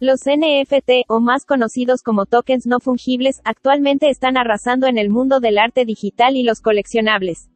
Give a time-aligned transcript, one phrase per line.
[0.00, 5.38] Los NFT, o más conocidos como tokens no fungibles, actualmente están arrasando en el mundo
[5.38, 7.48] del arte digital y los coleccionables.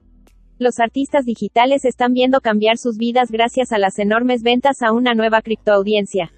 [0.56, 5.14] Los artistas digitales están viendo cambiar sus vidas gracias a las enormes ventas a una
[5.14, 6.32] nueva criptoaudiencia.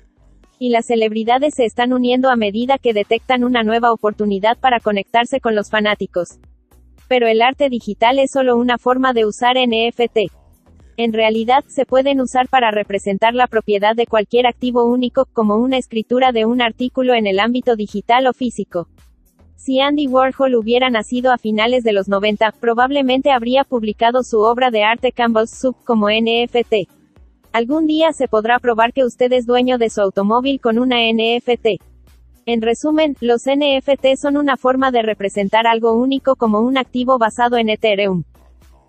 [0.58, 5.40] Y las celebridades se están uniendo a medida que detectan una nueva oportunidad para conectarse
[5.40, 6.38] con los fanáticos.
[7.08, 10.39] Pero el arte digital es solo una forma de usar NFT.
[11.02, 15.78] En realidad, se pueden usar para representar la propiedad de cualquier activo único, como una
[15.78, 18.86] escritura de un artículo en el ámbito digital o físico.
[19.56, 24.70] Si Andy Warhol hubiera nacido a finales de los 90, probablemente habría publicado su obra
[24.70, 26.90] de arte Campbell's Soup como NFT.
[27.50, 31.80] Algún día se podrá probar que usted es dueño de su automóvil con una NFT.
[32.44, 37.56] En resumen, los NFT son una forma de representar algo único como un activo basado
[37.56, 38.24] en Ethereum.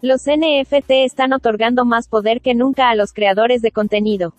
[0.02, 4.34] Los NFT están otorgando más poder que nunca a los creadores de contenido.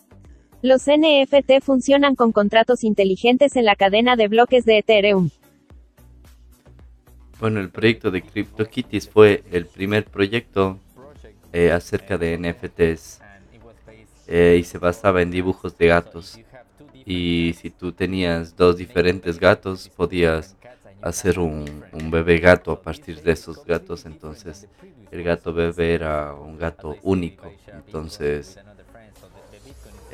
[0.60, 5.30] Los NFT funcionan con contratos inteligentes en la cadena de bloques de Ethereum.
[7.38, 10.80] Bueno, el proyecto de CryptoKitties fue el primer proyecto
[11.52, 13.20] eh, acerca de NFTs
[14.26, 16.40] eh, y se basaba en dibujos de gatos.
[17.04, 20.56] Y si tú tenías dos diferentes gatos, podías
[21.02, 24.06] hacer un, un, bebé gato a partir de esos gatos.
[24.06, 24.68] Entonces,
[25.10, 27.52] el gato bebé era un gato único.
[27.66, 28.58] Entonces,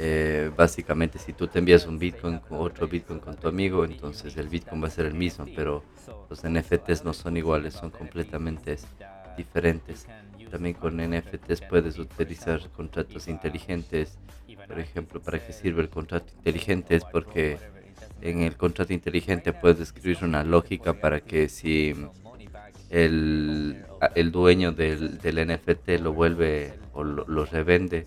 [0.00, 4.36] eh, básicamente, si tú te envías un Bitcoin con otro Bitcoin con tu amigo, entonces
[4.36, 5.83] el Bitcoin va a ser el mismo, pero
[6.31, 8.78] los NFTs no son iguales, son completamente
[9.36, 10.06] diferentes.
[10.53, 14.19] También con NFTs puedes utilizar contratos inteligentes.
[14.69, 16.94] Por ejemplo, ¿para qué sirve el contrato inteligente?
[16.94, 17.59] Es porque
[18.21, 21.95] en el contrato inteligente puedes escribir una lógica para que si
[22.91, 28.07] el, el dueño del, del, NFT lo vuelve o lo, revende,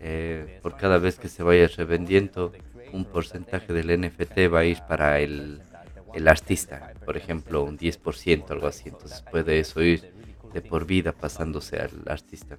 [0.00, 2.52] eh, por cada vez que se vaya revendiendo,
[2.92, 5.60] un porcentaje del NFT va a ir para el,
[6.14, 8.88] el artista, por ejemplo, un 10%, algo así.
[8.88, 10.12] Entonces puede eso ir
[10.52, 12.58] de por vida pasándose al artista.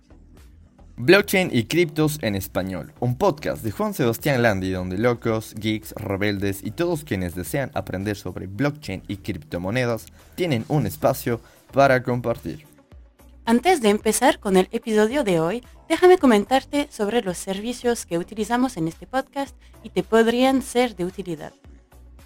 [1.02, 6.62] Blockchain y criptos en español, un podcast de Juan Sebastián Landi donde locos, geeks, rebeldes
[6.62, 11.40] y todos quienes desean aprender sobre blockchain y criptomonedas tienen un espacio
[11.72, 12.66] para compartir.
[13.46, 18.76] Antes de empezar con el episodio de hoy, déjame comentarte sobre los servicios que utilizamos
[18.76, 21.54] en este podcast y te podrían ser de utilidad.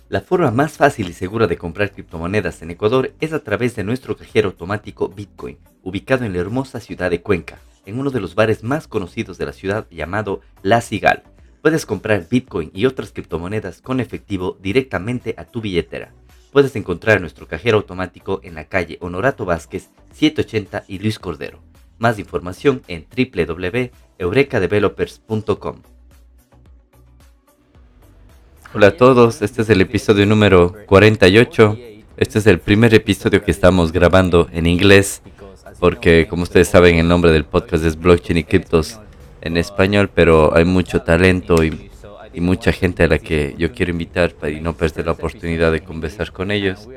[0.10, 3.84] La forma más fácil y segura de comprar criptomonedas en Ecuador es a través de
[3.84, 8.34] nuestro cajero automático Bitcoin, ubicado en la hermosa ciudad de Cuenca en uno de los
[8.34, 11.24] bares más conocidos de la ciudad llamado La Cigal.
[11.62, 16.14] Puedes comprar Bitcoin y otras criptomonedas con efectivo directamente a tu billetera.
[16.52, 21.60] Puedes encontrar nuestro cajero automático en la calle Honorato Vázquez 780 y Luis Cordero.
[22.00, 25.82] Más información en www.eurekadevelopers.com.
[28.76, 31.78] Hola a todos, este es el episodio número 48.
[32.18, 35.22] Este es el primer episodio que estamos grabando en inglés
[35.80, 39.00] porque como ustedes saben el nombre del podcast es Blockchain y Criptos
[39.42, 41.90] en español, pero hay mucho talento y,
[42.36, 45.82] mucha gente a la que yo quiero invitar para y no perder la oportunidad de
[45.82, 46.90] conversar con ellos.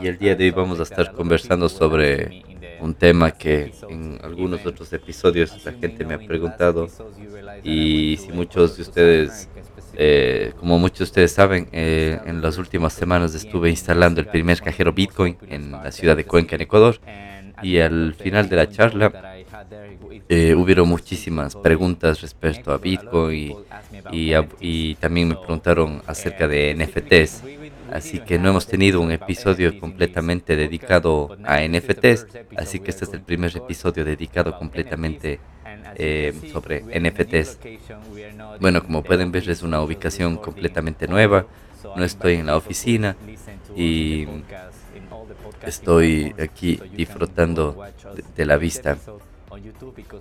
[0.00, 2.42] Y el día de hoy vamos a estar conversando sobre
[2.80, 6.88] un tema que en algunos otros episodios la gente me ha preguntado
[7.62, 9.50] y si muchos de ustedes
[9.96, 14.60] eh, como muchos de ustedes saben, eh, en las últimas semanas estuve instalando el primer
[14.60, 16.98] cajero Bitcoin en la ciudad de Cuenca, en Ecuador
[17.62, 19.12] y al final de la charla
[20.28, 23.56] eh, hubieron muchísimas preguntas respecto a Bitcoin
[24.12, 27.42] y, también me preguntaron acerca de NFTs.
[27.92, 32.26] Así que no hemos tenido un episodio completamente dedicado a NFTs,
[32.56, 35.38] así que este es el primer episodio dedicado completamente
[35.96, 37.58] eh, sobre NFTs.
[38.60, 41.46] Bueno, como pueden ver es una ubicación completamente nueva,
[41.96, 43.16] no estoy en la oficina
[43.76, 44.26] y
[45.66, 47.84] estoy aquí disfrutando
[48.36, 48.98] de, la vista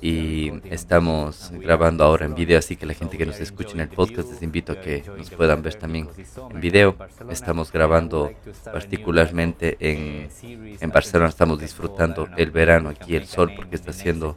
[0.02, 3.90] y estamos grabando ahora en video, así que la gente que nos escucha en el
[3.90, 6.10] podcast les invito a que nos puedan ver también
[6.52, 6.96] en video.
[7.30, 8.32] Estamos grabando
[8.66, 10.30] particularmente en,
[10.92, 14.36] Barcelona, estamos disfrutando el verano aquí, el sol, porque está haciendo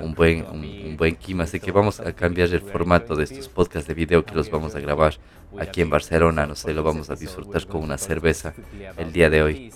[0.00, 3.86] un buen, un buen clima, así que vamos a cambiar el formato de estos podcasts
[3.86, 5.14] de video que los vamos a grabar
[5.58, 8.54] aquí en Barcelona, no sé, lo vamos a disfrutar con una cerveza
[8.96, 9.72] el día de hoy.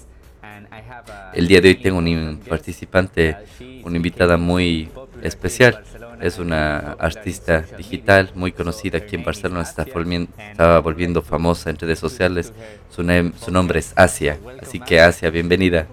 [1.34, 3.36] El día de hoy tengo un participante,
[3.84, 4.88] una invitada muy
[5.22, 5.82] especial.
[6.20, 11.98] Es una artista digital muy conocida aquí en Barcelona, está estaba volviendo famosa en redes
[11.98, 12.52] sociales.
[12.90, 13.02] Su,
[13.50, 15.86] nombre es Asia, así que Asia, bienvenida.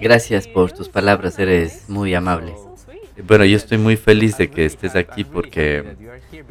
[0.00, 2.52] Gracias por tus palabras, eres muy amable.
[3.26, 5.96] Bueno, yo estoy muy feliz de que estés aquí porque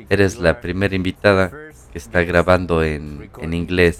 [0.09, 1.51] eres la primera invitada
[1.91, 3.99] que está grabando en inglés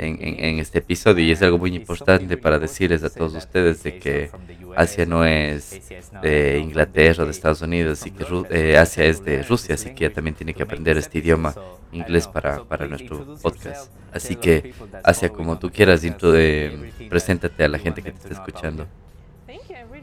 [0.00, 4.30] en, este episodio y es algo muy importante para decirles a todos ustedes de que
[4.76, 5.80] Asia no es
[6.22, 10.06] de Inglaterra o de Estados Unidos y que eh, Asia es de Rusia, así que
[10.06, 11.54] ella también tiene que aprender este idioma
[11.92, 13.92] inglés para, para nuestro podcast.
[14.12, 14.74] Así que
[15.04, 18.86] Asia, como tú quieras, de, preséntate a la gente que te está escuchando.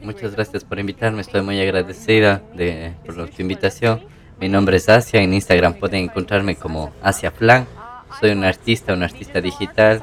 [0.02, 4.00] Muchas gracias por invitarme, estoy muy agradecida de, por tu invitación.
[4.40, 7.66] Mi nombre es Asia, en Instagram pueden encontrarme como Asia Plan.
[8.20, 10.02] Soy un artista, un artista digital.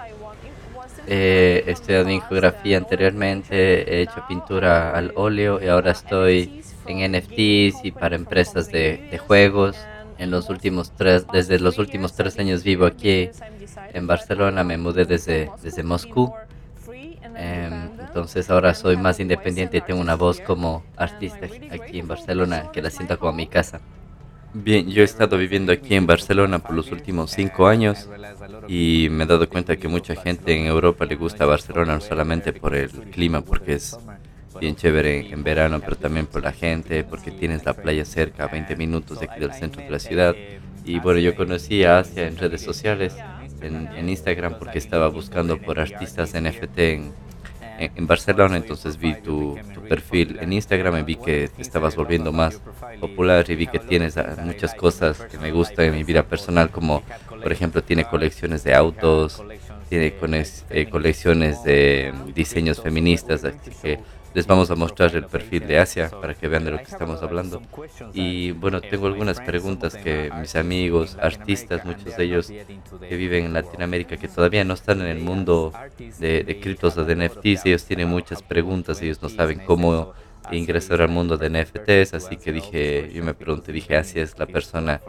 [1.08, 3.56] he estudiado en geografía anteriormente,
[3.94, 9.18] he hecho pintura al óleo y ahora estoy en NFTs y para empresas de, de
[9.18, 9.76] juegos.
[10.18, 13.30] En los últimos tres, desde los últimos tres años vivo aquí
[13.94, 16.34] en Barcelona, me mudé desde, desde Moscú.
[17.38, 22.72] Em, entonces ahora soy más independiente y tengo una voz como artista aquí en Barcelona
[22.72, 23.82] que la siento como mi casa.
[24.58, 28.08] Bien, yo he estado viviendo aquí en Barcelona por los últimos cinco años
[28.70, 32.54] y me he dado cuenta que mucha gente en Europa le gusta Barcelona no solamente
[32.54, 33.98] por el clima, porque es
[34.62, 38.48] bien chévere en, verano, pero también por la gente, porque tienes la playa cerca, a
[38.48, 40.34] 20 minutos de aquí del centro de la ciudad.
[40.86, 43.14] Y bueno, yo conocí a Asia en redes sociales,
[43.62, 47.12] en, en Instagram, porque estaba buscando por artistas NFT en,
[47.78, 49.58] en, Barcelona, entonces vi tu,
[49.88, 50.38] perfil.
[50.42, 52.62] En Instagram y vi que te estabas volviendo más
[53.00, 56.70] popular y vi que tienes ah, muchas cosas que me gustan en mi vida personal,
[56.70, 57.04] como
[57.42, 59.44] por ejemplo tiene colecciones de autos,
[59.90, 60.14] tiene
[60.70, 64.00] eh, colecciones de diseños feministas, así que
[64.36, 67.24] les vamos a mostrar el perfil de Asia para que vean de lo que estamos
[67.24, 67.62] hablando.
[68.14, 73.54] Y bueno, tengo algunas preguntas que mis amigos, artistas, muchos de ellos que viven en
[73.54, 75.72] Latinoamérica, que todavía no están en el mundo
[76.20, 80.12] de, criptos o de NFTs, ellos tienen muchas preguntas, ellos no saben cómo
[80.52, 84.48] ingresar al mundo de NFTs, así que dije, yo me pregunté, dije, Asia es la
[84.48, 85.00] persona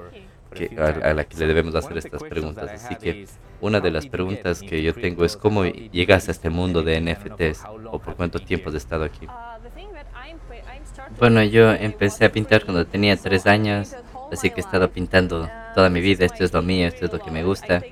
[0.78, 2.70] a, la que le debemos hacer estas preguntas.
[2.72, 3.26] Así que
[3.60, 7.64] una de las preguntas que yo tengo es cómo llegas a este mundo de NFTs
[7.90, 9.26] o por cuánto tiempo has estado aquí.
[11.18, 13.94] Bueno, yo empecé a pintar cuando tenía tres años,
[14.32, 16.24] así que he estado pintando toda mi vida.
[16.24, 17.82] Esto es lo mío, esto es lo que me gusta.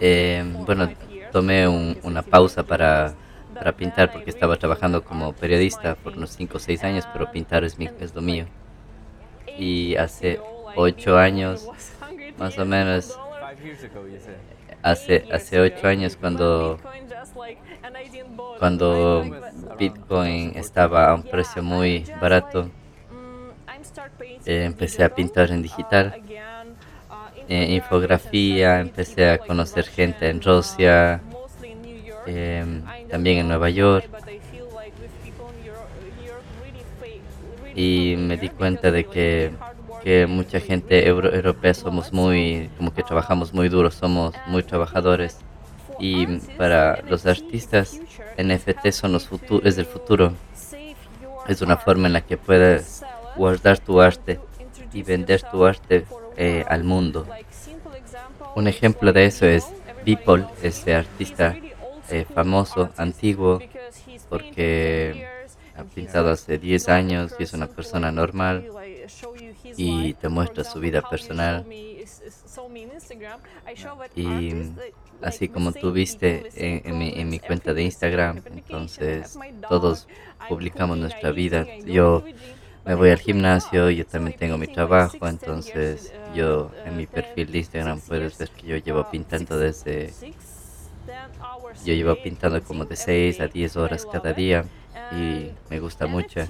[0.00, 0.90] Eh, bueno,
[1.32, 3.14] tomé una pausa para,
[3.54, 7.64] para pintar porque estaba trabajando como periodista por unos cinco o seis años, pero pintar
[7.64, 8.46] es, mi, es lo mío.
[9.58, 10.40] Y hace
[10.78, 11.68] ocho años,
[12.38, 13.18] más o menos.
[14.80, 16.78] Hace, hace ocho años cuando,
[18.60, 19.24] cuando
[19.76, 22.70] Bitcoin estaba a un precio muy barato,
[24.46, 26.22] eh, empecé a pintar en digital,
[27.48, 31.20] eh, infografía, empecé a conocer gente en Rusia,
[32.26, 34.08] em, también en Nueva York.
[37.74, 39.52] Y me di cuenta de que
[40.02, 45.38] que mucha gente europea somos muy, como que trabajamos muy duro, somos muy trabajadores.
[45.98, 48.00] Y para los artistas,
[48.36, 50.32] NFT son los futuros, es el futuro.
[51.48, 53.02] Es una forma en la que puedes
[53.36, 54.40] guardar tu arte
[54.92, 56.04] y vender tu arte
[56.36, 57.26] eh, al mundo.
[58.54, 59.66] Un ejemplo de eso es
[60.04, 61.56] Beeple, este artista
[62.10, 63.60] eh, famoso, antiguo,
[64.28, 65.26] porque
[65.76, 68.64] ha pintado hace 10 años y es una persona normal
[69.78, 71.64] y te muestra su vida personal.
[74.16, 74.52] Y
[75.22, 79.38] así como tú viste en, mi, en mi cuenta de Instagram, entonces
[79.68, 80.08] todos
[80.48, 81.64] publicamos nuestra vida.
[81.86, 82.24] Yo
[82.84, 87.58] me voy al gimnasio, yo también tengo mi trabajo, entonces yo en mi perfil de
[87.58, 90.12] Instagram puedes ver que yo llevo pintando desde...
[91.84, 94.64] Yo llevo pintando como de 6 a 10 horas cada día
[95.12, 96.40] y me gusta mucho.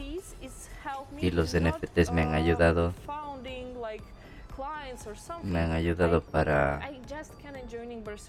[1.21, 2.95] Y los NFTs me han ayudado
[5.43, 6.81] me han ayudado para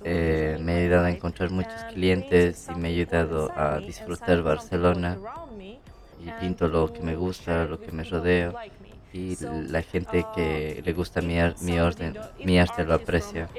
[0.03, 5.17] eh, me ha ayudado a encontrar muchos clientes y me ha ayudado a disfrutar Barcelona.
[6.21, 8.53] Y pinto lo que me gusta, lo que me rodea
[9.11, 9.37] y
[9.69, 13.49] la gente que le gusta mi, mi orden, mi arte lo aprecia.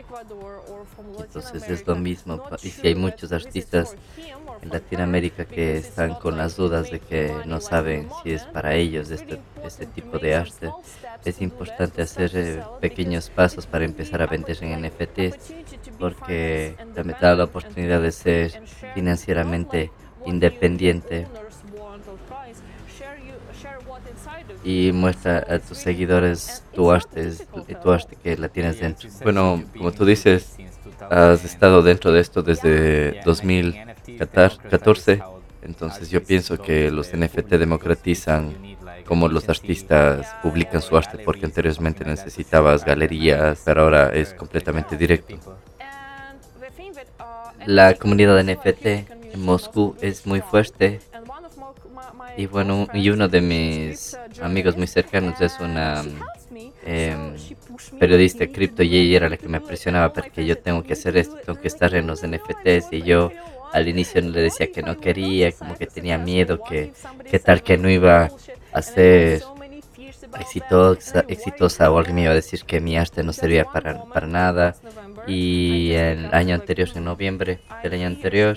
[1.18, 2.42] Entonces es lo mismo.
[2.62, 3.96] Y si hay muchos artistas
[4.62, 9.10] en Latinoamérica que están con las dudas de que no saben si es para ellos
[9.10, 10.70] este, este tipo de arte,
[11.24, 15.52] es importante hacer eh, pequeños pasos para empezar a vender en NFTs
[15.98, 18.62] porque también da la oportunidad de ser
[18.94, 19.90] financieramente
[20.26, 21.26] independiente
[24.70, 27.32] y muestra a tus seguidores tu arte,
[27.82, 29.08] tu arte que la tienes dentro.
[29.22, 30.56] Bueno, como tú dices,
[31.10, 35.22] has estado dentro de esto desde 2014,
[35.62, 38.54] entonces yo pienso que los NFT democratizan
[39.06, 45.34] cómo los artistas publican su arte, porque anteriormente necesitabas galerías, pero ahora es completamente directo.
[47.66, 51.00] La comunidad NFT en Moscú es muy fuerte
[52.40, 56.02] y bueno, y uno de mis amigos muy cercanos es una
[56.86, 57.34] em,
[57.98, 61.36] periodista cripto y ella era la que me presionaba porque yo tengo que hacer esto,
[61.44, 63.30] tengo que estar en los NFTs y yo
[63.74, 66.94] al inicio le decía que no quería, como que tenía miedo, que,
[67.30, 68.30] que tal que no iba
[68.72, 69.42] a ser
[70.38, 74.26] exitosa, exitosa o alguien me iba a decir que mi arte no servía para, para
[74.26, 74.76] nada.
[75.26, 78.56] Y el año anterior, en noviembre del año anterior,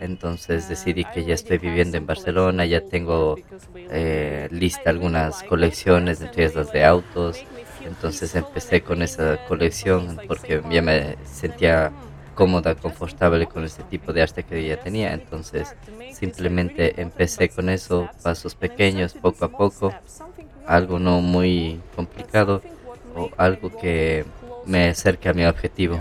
[0.00, 3.36] entonces decidí que ya estoy viviendo en Barcelona, ya tengo
[3.74, 7.44] eh, lista algunas colecciones, entre ellas las de autos.
[7.84, 11.92] Entonces empecé con esa colección porque ya me sentía
[12.34, 15.12] cómoda, confortable con este tipo de arte que ya tenía.
[15.12, 15.74] Entonces
[16.12, 19.94] simplemente empecé con eso, pasos pequeños, poco a poco,
[20.66, 22.62] algo no muy complicado
[23.14, 24.24] o algo que
[24.66, 26.00] me acerque a mi objetivo.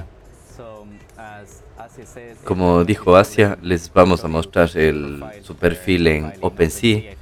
[2.44, 7.16] Como dijo Asia, les vamos a mostrar el, su perfil en OpenSea,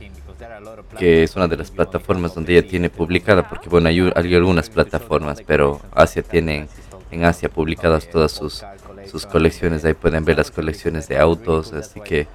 [0.97, 5.41] que es una de las plataformas donde ella tiene publicada, porque bueno, hay, algunas plataformas,
[5.45, 6.67] pero Asia tiene
[7.11, 8.63] en Asia publicadas todas sus
[9.09, 12.27] sus colecciones, ahí pueden ver las colecciones de autos, así que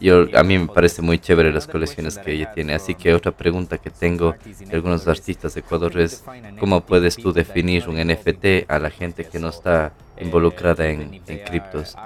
[0.00, 3.32] yo a mí me parece muy chévere las colecciones que ella tiene, así que otra
[3.32, 6.24] pregunta que tengo de algunos artistas de Ecuador es
[6.58, 11.96] ¿cómo puedes tú definir un NFT a la gente que no está involucrada en, criptos?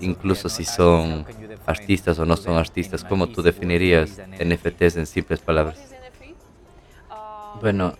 [0.00, 1.26] Incluso si son
[1.66, 5.78] artistas o no son artistas, ¿cómo tú definirías NFTs en simples palabras?
[7.60, 7.94] Bueno,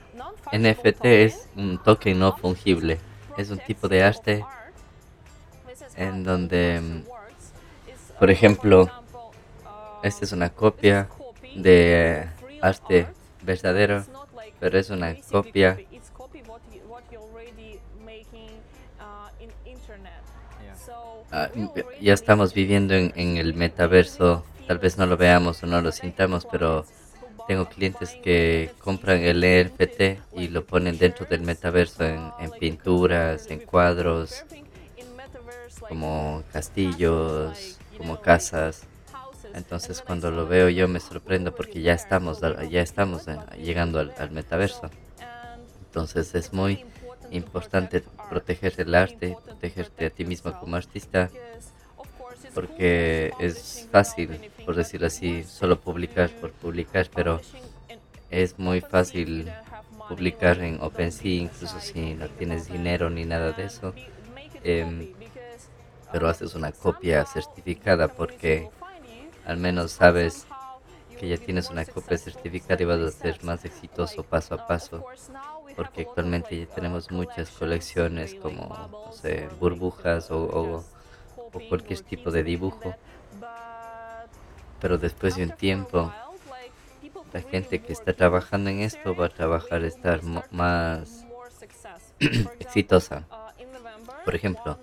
[0.53, 2.99] NFT es un token no fungible,
[3.37, 4.45] es un tipo de arte
[5.97, 7.03] en donde,
[8.19, 8.91] por ejemplo,
[10.03, 11.09] esta es una copia
[11.57, 12.29] de
[12.61, 13.07] arte
[13.43, 14.05] verdadero,
[14.61, 15.79] pero es una copia
[21.35, 21.51] ah,
[22.01, 26.47] ya estamos viviendo en, el metaverso, tal vez no lo veamos o no lo sintamos,
[26.51, 26.85] pero
[27.47, 33.51] tengo clientes que compran el NFT y lo ponen dentro del metaverso en, en pinturas,
[33.51, 34.45] en cuadros,
[35.89, 38.87] como castillos, como casas.
[39.55, 44.31] Entonces cuando lo veo yo me sorprendo porque ya estamos, ya estamos eh, llegando al,
[44.33, 44.91] metaverso.
[45.87, 46.85] Entonces es muy
[47.31, 51.31] importante proteger el arte, protegerte a ti mismo como artista,
[52.55, 57.41] porque es fácil, por decirlo así, solo publicar por publicar, pero
[58.31, 59.51] es muy fácil
[60.09, 63.95] publicar en OpenSea, incluso si no tienes dinero ni nada de eso.
[64.63, 65.09] Em,
[66.13, 68.71] pero haces una copia certificada porque
[69.47, 70.47] al menos sabes
[71.19, 75.05] que ya tienes una copia certificada y vas a ser más exitoso paso a paso
[75.75, 80.85] porque actualmente ya tenemos muchas colecciones como no sé, burbujas o, o,
[81.69, 82.95] cualquier tipo de dibujo.
[84.81, 86.13] Pero después de un tiempo
[87.33, 91.27] la gente que está trabajando en esto va a trabajar estar más
[92.61, 93.27] exitosa.
[94.25, 94.79] Por ejemplo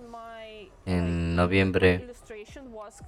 [0.85, 2.07] en noviembre,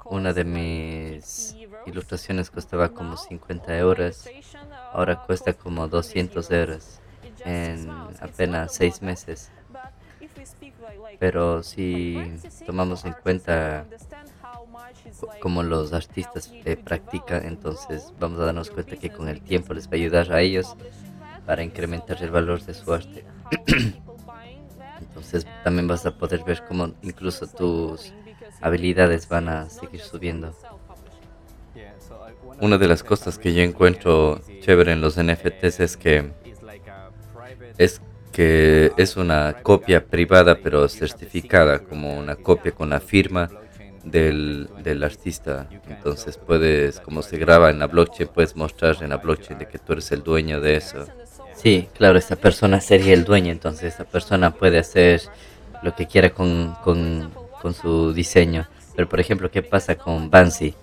[0.05, 4.29] una de mis ilustraciones costaba como 50 euros,
[4.91, 6.99] ahora cuesta como 200 euros
[7.45, 7.89] en
[8.21, 9.51] apenas seis meses.
[11.19, 12.17] Pero si
[12.65, 13.85] tomamos en cuenta
[15.39, 16.51] cómo los artistas
[16.83, 20.41] practican, entonces vamos a darnos cuenta que con el tiempo les va a ayudar a
[20.41, 20.75] ellos
[21.45, 23.25] para incrementar el valor de su arte.
[24.99, 28.13] Entonces también vas a poder ver cómo incluso tus
[28.61, 30.55] habilidades van a seguir subiendo.
[32.61, 36.31] Una de las cosas que yo encuentro chévere en los NFTs es que
[37.77, 38.01] es
[38.31, 43.49] que es una copia privada pero certificada, como una copia con la firma
[44.03, 45.67] del, del, artista.
[45.87, 49.77] Entonces puedes, como se graba en la blockchain, puedes mostrar en la blockchain de que
[49.77, 51.05] tú eres el dueño de eso.
[51.55, 55.21] Sí, claro, esta persona sería el dueño, entonces esta persona puede hacer
[55.83, 58.67] lo que quiera con, con, con su diseño.
[58.95, 60.73] Pero por ejemplo, ¿qué pasa con Banksy?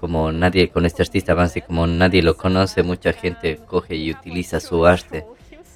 [0.00, 4.60] Como nadie, con este artista Banksy, como nadie lo conoce, mucha gente coge y utiliza
[4.60, 5.24] su arte.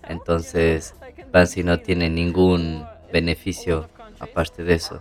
[0.09, 0.95] Entonces,
[1.33, 5.01] Banksy no tiene ningún beneficio aparte de eso.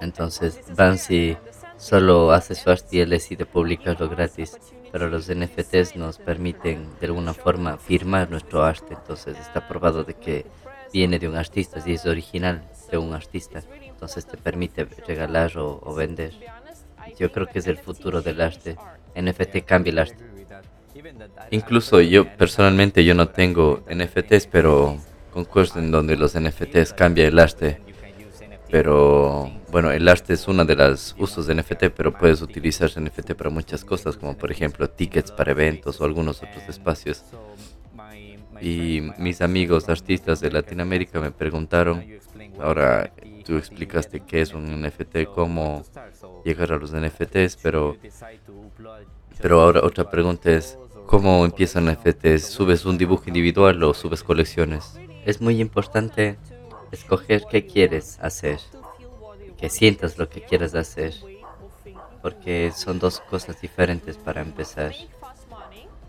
[0.00, 1.36] Entonces, Banksy
[1.76, 4.58] solo hace su arte y decide publicarlo gratis
[4.94, 10.14] pero los NFTs nos permiten de alguna forma firmar nuestro arte, entonces está probado de
[10.14, 10.46] que
[10.92, 12.62] viene de un artista, si es original
[12.92, 16.32] de un artista, entonces te permite regalar o, vender.
[17.18, 18.76] Yo creo que es el futuro del arte,
[19.16, 20.24] NFT cambia el arte.
[21.50, 24.98] Incluso yo personalmente yo no tengo NFTs, pero
[25.32, 27.80] concuerdo en donde los NFTs cambian el arte.
[28.70, 33.34] Pero bueno, el arte es uno de los usos de NFT, pero puedes utilizar NFT
[33.34, 37.22] para muchas cosas, como por ejemplo tickets para eventos o algunos otros espacios.
[38.60, 42.04] Y mis amigos artistas de Latinoamérica me preguntaron,
[42.60, 43.12] ahora
[43.44, 45.84] tú explicaste qué es un NFT, cómo
[46.44, 47.96] llegar a los NFTs, pero,
[49.40, 50.78] pero ahora otra pregunta es,
[51.14, 52.44] ¿cómo empiezan NFTs?
[52.44, 54.98] ¿Subes un dibujo individual o subes colecciones?
[55.24, 56.38] Es muy importante
[56.90, 58.58] escoger qué quieres hacer,
[59.56, 61.14] que sientas lo que quieres hacer,
[62.20, 64.92] porque son dos cosas diferentes para empezar.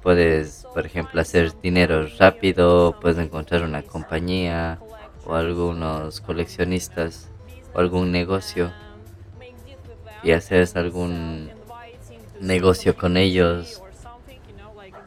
[0.01, 4.79] Puedes, por ejemplo, hacer dinero rápido, puedes encontrar una compañía
[5.23, 7.29] o algunos coleccionistas
[7.75, 8.73] o algún negocio
[10.23, 11.51] y hacer algún
[12.41, 13.83] negocio con ellos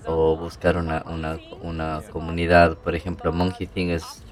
[0.09, 2.79] o buscar una, una, una comunidad.
[2.79, 4.25] Por ejemplo, Monkey Thing es,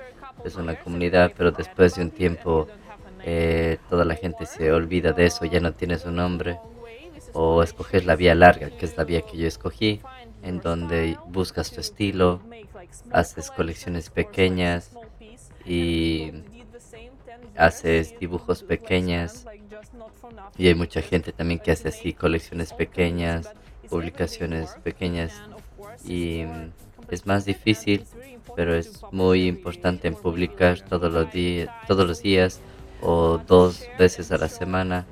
[0.44, 2.66] es una comunidad, pero después de un tiempo
[3.22, 6.58] eh, toda la gente se olvida de eso, ya no tiene su nombre.
[7.34, 10.00] O escoger la vía larga, que es la vía que yo escogí
[10.42, 12.40] en donde buscas tu estilo,
[13.10, 14.92] haces colecciones pequeñas
[15.66, 16.32] y
[17.56, 19.44] haces dibujos pequeñas
[20.56, 23.52] y hay mucha gente también que hace así colecciones pequeñas,
[23.90, 25.32] publicaciones pequeñas
[26.06, 26.44] y
[27.10, 28.04] es más difícil,
[28.54, 31.26] pero es muy importante en publicar todos los
[31.86, 32.60] todos los días
[33.02, 35.06] o dos veces a la semana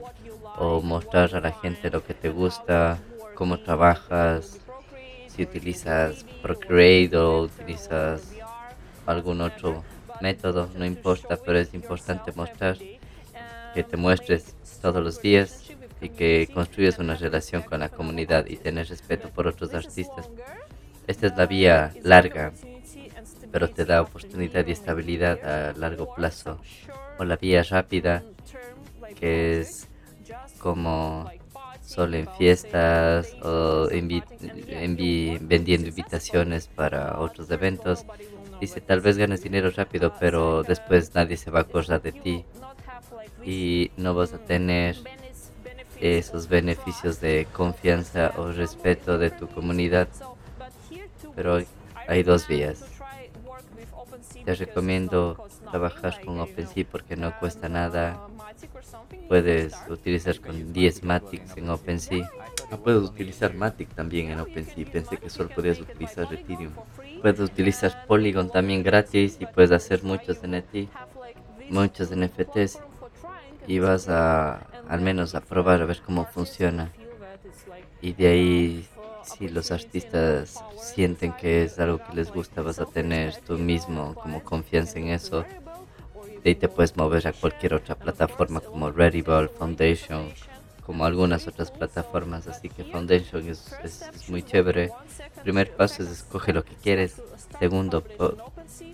[0.58, 2.98] o mostrar a la gente lo que te gusta,
[3.34, 4.60] cómo trabajas,
[5.28, 8.32] si utilizas Procreate o utilizas
[9.06, 9.82] algún otro
[10.20, 12.78] método, no importa, pero es importante mostrar
[13.74, 15.64] que te muestres todos los días
[16.00, 20.28] y que construyes una relación con la comunidad y tener respeto por otros artistas.
[21.06, 22.52] Esta es la vía larga,
[23.52, 26.58] pero te da oportunidad y estabilidad a largo plazo.
[27.18, 28.24] O la vía rápida,
[29.18, 29.86] que es
[30.58, 31.30] como
[31.82, 38.06] solo en fiestas o vendiendo invitaciones para otros eventos.
[38.60, 42.44] Dice, tal vez ganes dinero rápido, pero después nadie se va a acordar de ti
[43.44, 44.96] y no vas a tener
[46.00, 50.08] esos beneficios de confianza o respeto de tu comunidad.
[51.34, 51.60] Pero
[52.06, 52.84] hay dos vías.
[54.44, 58.28] Te recomiendo trabajar con OpenSea porque no cuesta nada
[59.28, 62.30] Puedes utilizar con 10 Matics en OpenSea.
[62.70, 64.84] No puedes utilizar Matic también en OpenSea.
[64.90, 66.72] Pensé que solo podías utilizar Ethereum.
[67.20, 70.88] Puedes utilizar Polygon también gratis y puedes hacer muchos NFT,
[71.70, 72.78] muchos NFTs
[73.66, 76.92] y vas a al menos a probar a ver cómo funciona.
[78.02, 78.88] Y de ahí,
[79.24, 84.14] si los artistas sienten que es algo que les gusta, vas a tener tú mismo
[84.14, 85.44] como confianza en eso
[86.44, 90.28] de ahí te puedes mover a cualquier otra plataforma como Rarible, Foundation,
[90.84, 92.46] como algunas otras plataformas.
[92.46, 94.92] Así que Foundation es, es, muy chévere.
[95.42, 97.22] Primer paso es escoge lo que quieres.
[97.58, 98.04] Segundo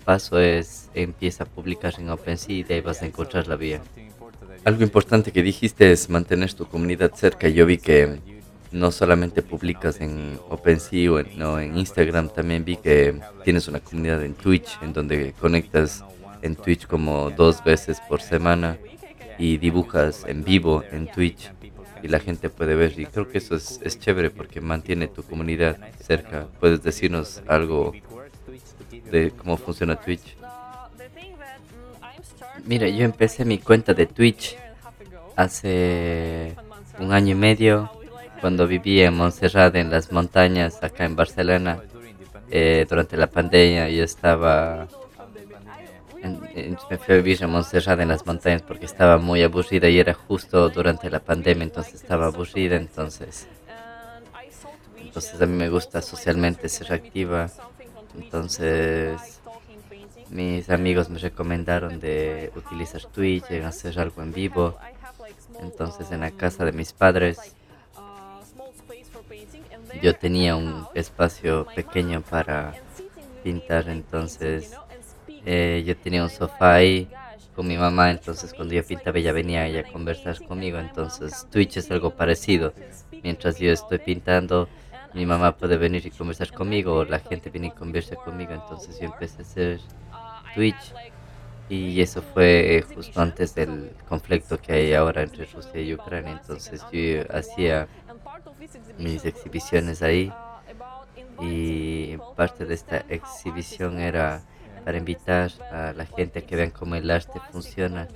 [0.05, 3.81] paso es empieza a publicar en OpenSea y de ahí vas a encontrar la vía.
[4.63, 7.49] Algo importante que dijiste es mantener tu comunidad cerca.
[7.49, 8.21] Yo vi que
[8.71, 14.23] no solamente publicas en OpenSea o no, en Instagram, también vi que tienes una comunidad
[14.23, 16.03] en Twitch en donde conectas
[16.41, 18.77] en Twitch como dos veces por semana
[19.37, 21.51] y dibujas en vivo en Twitch
[22.03, 25.23] y la gente puede ver y creo que eso es, es chévere porque mantiene tu
[25.23, 26.47] comunidad cerca.
[26.59, 27.93] ¿Puedes decirnos algo
[29.11, 30.35] de cómo funciona Twitch?
[32.65, 34.57] Mira, yo empecé mi cuenta de Twitch
[35.35, 36.55] hace
[36.99, 38.00] un año y medio
[38.41, 41.79] cuando vivía en Montserrat, en las montañas, acá en Barcelona.
[42.49, 44.87] Eh, durante la pandemia yo estaba
[46.89, 50.13] me fui a vivir a Montserrat en las montañas porque estaba muy aburrida y era
[50.13, 53.47] justo durante la pandemia, entonces estaba aburrida, entonces
[54.97, 57.49] entonces a mí me gusta socialmente ser activa,
[58.15, 59.19] entonces
[60.29, 64.77] mis amigos me recomendaron de utilizar Twitch, en hacer algo en vivo,
[65.59, 67.55] entonces en la casa de mis padres
[70.01, 72.79] yo tenía un espacio pequeño para
[73.43, 74.81] pintar, entonces
[75.45, 77.09] eh, yo tenía un sofá ahí
[77.53, 81.77] con mi mamá, entonces cuando yo pintaba ella venía ella a conversar conmigo, entonces Twitch
[81.77, 82.75] es algo parecido.
[83.23, 84.73] Mientras yo estoy pintando,
[85.13, 88.99] mi mamá puede venir y conversar conmigo, o la gente viene y conversa conmigo, entonces
[88.99, 89.81] yo empecé a hacer
[90.51, 90.95] Twitch
[91.71, 96.33] Y eso fue justo antes del conflicto que hay ahora entre Rusia y Ucrania.
[96.33, 97.87] Entonces yo hacía
[98.97, 100.33] mis exhibiciones ahí
[101.39, 104.41] y parte de esta exhibición era
[104.83, 108.09] para invitar a la gente a que vean cómo el arte funciona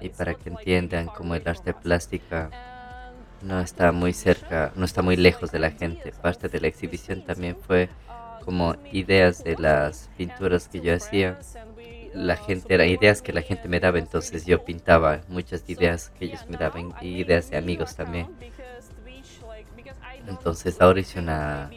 [0.00, 2.50] y para que entiendan cómo el arte plástica
[3.42, 6.12] no está muy cerca, no está muy lejos de la gente.
[6.12, 7.88] Parte de la exhibición también fue
[8.44, 11.40] como ideas de las pinturas que yo hacía.
[12.14, 16.26] La gente eran ideas que la gente me daba, entonces yo pintaba muchas ideas que
[16.26, 18.28] ellos me daban y ideas de amigos también.
[20.26, 21.70] Entonces ahora hice una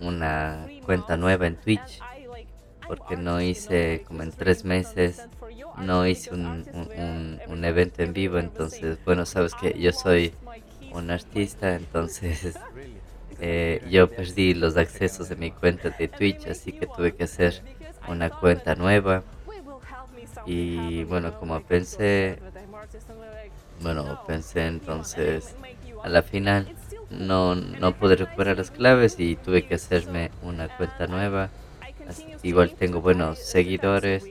[0.00, 2.00] una cuenta nueva en Twitch
[2.86, 5.26] porque no hice como en tres meses
[5.78, 6.64] no hice un,
[7.48, 10.32] un, evento en vivo entonces bueno sabes que yo soy
[10.92, 12.58] un artista entonces
[13.40, 17.62] eh, yo perdí los accesos de mi cuenta de Twitch así que tuve que hacer
[18.06, 19.22] una cuenta nueva
[20.44, 22.38] y bueno como pensé
[23.80, 25.54] bueno pensé entonces
[26.02, 26.74] a la final
[27.10, 31.50] no, no pude recuperar las claves y tuve que hacerme una cuenta nueva.
[32.42, 34.28] igual tengo buenos seguidores.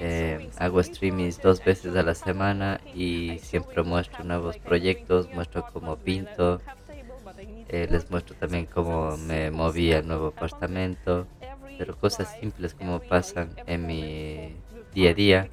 [0.00, 5.96] Eh, hago streamings dos veces a la semana y siempre muestro nuevos proyectos, muestro cómo
[5.96, 6.60] pinto,
[7.68, 11.28] eh, les muestro también cómo me moví al nuevo apartamento,
[11.78, 14.56] pero cosas simples como pasan en mi
[14.94, 15.48] día a día,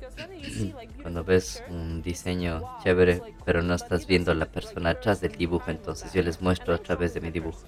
[1.02, 6.14] cuando ves un diseño chévere, pero no estás viendo la persona atrás del dibujo, entonces
[6.14, 7.64] yo les muestro a través de mi dibujo.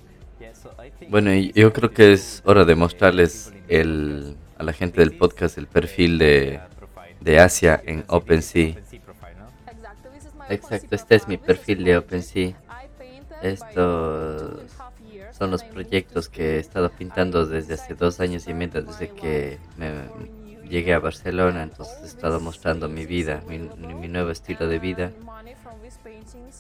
[1.10, 5.68] Bueno, yo creo que es hora de mostrarles el, a la gente del podcast el
[5.68, 6.60] perfil de,
[7.20, 8.76] de Asia en OpenSea.
[10.50, 12.54] Exacto, este es mi perfil de OpenSea.
[13.42, 14.62] Estos
[15.32, 19.58] son los proyectos que he estado pintando desde hace dos años y medio, desde que
[19.78, 19.90] me,
[20.74, 25.12] llegué a Barcelona, entonces he estado mostrando mi vida, mi, nuevo estilo de vida.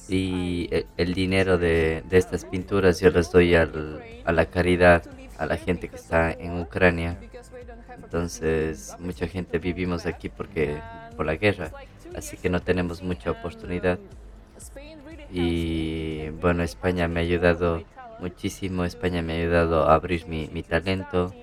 [0.07, 5.03] Y el, dinero de, estas pinturas yo les doy al, a la caridad,
[5.39, 7.17] a la gente que está en Ucrania.
[8.03, 10.79] Entonces, mucha gente vivimos aquí porque
[11.17, 11.71] por la guerra,
[12.15, 13.97] así que no tenemos mucha oportunidad.
[15.31, 17.83] Y bueno, España me ha ayudado
[18.19, 21.33] muchísimo, España me ha ayudado a abrir mi talento,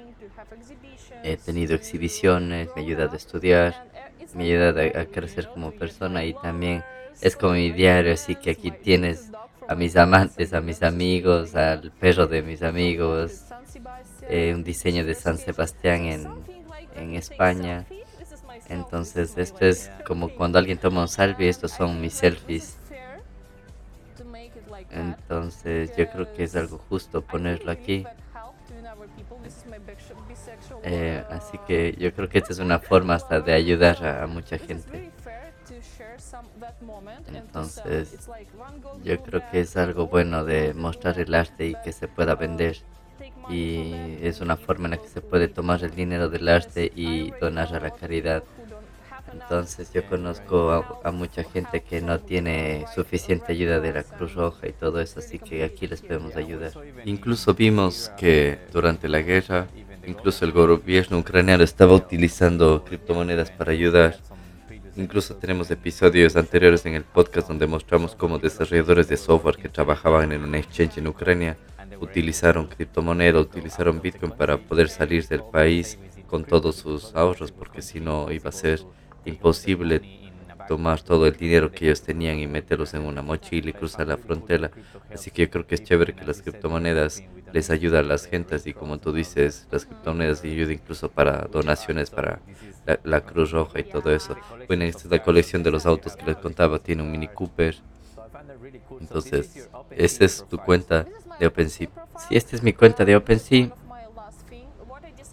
[1.22, 3.86] he tenido exhibiciones, me ha ayudado a estudiar,
[4.34, 6.84] me ha ayudado a, crecer como persona y también
[7.20, 9.30] es como mi diario, así que aquí tienes
[9.68, 13.44] a mis amantes, a mis amigos, al perro de mis amigos,
[14.28, 16.26] eh, un diseño de San Sebastián en,
[16.96, 17.84] en España.
[18.68, 22.78] Entonces esto es como cuando alguien toma un selfie, estos son mis selfies.
[24.90, 28.04] Entonces yo creo que es algo justo ponerlo aquí.
[30.82, 34.58] Eh, así que yo creo que esta es una forma hasta de ayudar a, mucha
[34.58, 35.10] gente.
[37.28, 38.28] Entonces,
[39.02, 42.78] yo creo que es algo bueno de mostrar el arte y que se pueda vender.
[43.48, 47.30] Y es una forma en la que se puede tomar el dinero del arte y
[47.32, 48.42] donar a la caridad.
[49.32, 54.68] Entonces yo conozco a, mucha gente que no tiene suficiente ayuda de la Cruz Roja
[54.68, 56.72] y todo eso, así que aquí les podemos ayudar.
[57.04, 59.66] Incluso vimos que durante la guerra
[60.10, 64.18] Incluso el gobierno ucraniano estaba utilizando criptomonedas para ayudar.
[64.96, 70.32] Incluso tenemos episodios anteriores en el podcast donde mostramos cómo desarrolladores de software que trabajaban
[70.32, 71.56] en un exchange en Ucrania
[72.00, 75.96] utilizaron criptomonedas, utilizaron Bitcoin para poder salir del país
[76.26, 78.80] con todos sus ahorros, porque si no iba a ser
[79.24, 80.02] imposible
[80.66, 84.16] tomar todo el dinero que ellos tenían y meterlos en una mochila y cruzar la
[84.16, 84.70] frontera.
[85.12, 88.66] Así que yo creo que es chévere que las criptomonedas les ayudan a las gentes
[88.66, 92.40] y como tú dices, las criptomonedas ayudan incluso para donaciones para
[93.04, 94.36] la, Cruz Roja y todo eso.
[94.66, 97.76] Bueno, esta es la colección de los autos que les contaba, tiene un Mini Cooper.
[99.00, 101.06] Entonces, esta es tu cuenta
[101.38, 101.88] de OpenSea.
[102.28, 103.70] Sí, esta es mi cuenta de OpenSea.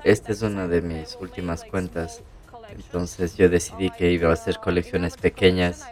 [0.04, 2.22] Esta es una de mis últimas cuentas.
[2.70, 5.86] Entonces yo decidí que iba a hacer colecciones pequeñas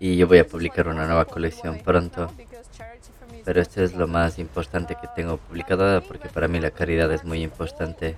[0.00, 2.30] y yo voy a publicar una nueva colección pronto.
[3.48, 7.24] Pero esto es lo más importante que tengo publicado porque para mí la caridad es
[7.24, 8.14] muy importante.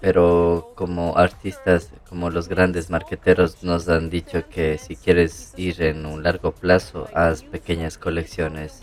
[0.00, 6.04] Pero como artistas, como los grandes marqueteros nos han dicho que si quieres ir en
[6.04, 8.82] un largo plazo, haz pequeñas colecciones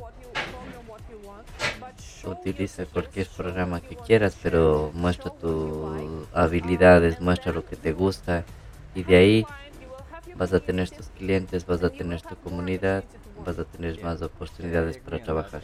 [2.23, 8.43] utiliza cualquier programa que quieras, pero muestra tus habilidades, muestra lo que te gusta
[8.97, 9.45] y de ahí
[10.35, 13.03] vas a tener tus clientes, vas a tener tu comunidad,
[13.45, 15.61] vas a tener más oportunidades para trabajar.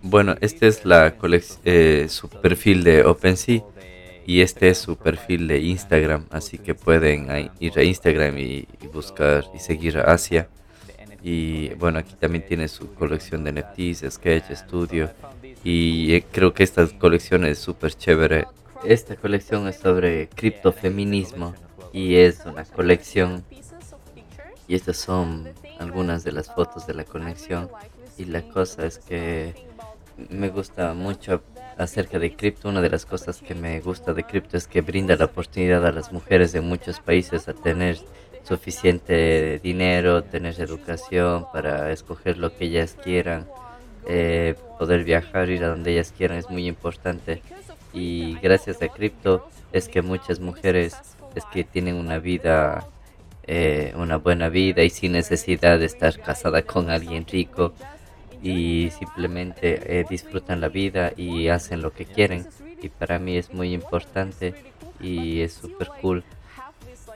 [0.00, 1.14] Bueno, este es la
[1.64, 3.62] eh, su perfil de OpenSea
[4.26, 9.44] y este es su perfil de Instagram, así que pueden ir a Instagram y, buscar
[9.52, 10.48] y seguir a Asia.
[11.22, 15.10] Y bueno, aquí también tiene su colección de NFTs, Sketch, Studio.
[15.64, 18.46] Y eh, creo que esta colección es súper chévere.
[18.84, 21.54] Esta colección es sobre criptofeminismo
[21.92, 23.44] y es una colección.
[24.68, 25.48] Y estas son
[25.78, 27.68] algunas de las fotos de la colección.
[28.16, 29.54] Y la cosa es que
[30.28, 31.42] me gusta mucho
[31.76, 32.68] acerca de cripto.
[32.68, 35.92] Una de las cosas que me gusta de cripto es que brinda la oportunidad a
[35.92, 37.98] las mujeres de muchos países a tener
[38.44, 43.46] suficiente dinero, tener educación para escoger lo que ellas quieran,
[44.06, 47.42] eh, poder viajar, ir a donde ellas quieran es muy importante.
[47.92, 50.96] Y gracias a cripto es que muchas mujeres
[51.34, 52.86] es que tienen una vida,
[53.46, 57.72] eh, una buena vida y sin necesidad de estar casada con alguien rico
[58.42, 62.46] y simplemente eh, disfrutan la vida y hacen lo que quieren.
[62.82, 64.54] Y para mí es muy importante
[65.00, 66.24] y es súper cool.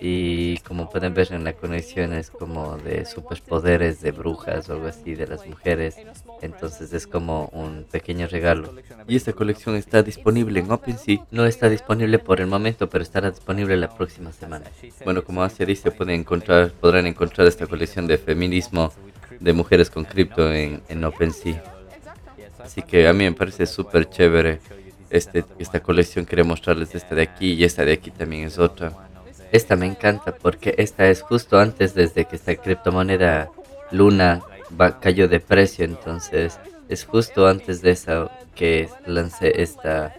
[0.06, 4.86] Y como pueden ver en la conexión es como de superpoderes de brujas o algo
[4.86, 5.96] así de las mujeres.
[6.42, 8.74] Entonces es como un pequeño regalo.
[9.08, 11.24] Y esta colección está disponible en OpenSea.
[11.30, 14.66] No está disponible por el momento, pero estará disponible la próxima semana.
[15.06, 18.92] Bueno, como Asia dice, pueden encontrar, podrán encontrar esta colección de feminismo
[19.40, 21.64] de mujeres con cripto en, en OpenSea.
[22.62, 24.60] Así que a mí me parece súper chévere
[25.08, 26.26] este, esta colección.
[26.26, 28.92] Quería mostrarles esta de aquí y esta de aquí también es otra.
[29.54, 33.52] Esta me encanta porque esta es justo antes desde que esta criptomoneda
[33.92, 34.42] Luna
[35.00, 35.84] cayó de precio.
[35.84, 40.16] Entonces es justo antes de eso que lancé esta,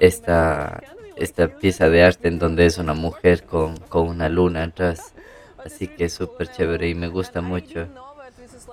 [0.00, 0.82] esta,
[1.14, 5.14] esta pieza de arte en donde es una mujer con, con una luna atrás.
[5.64, 7.86] Así que es súper chévere y me gusta mucho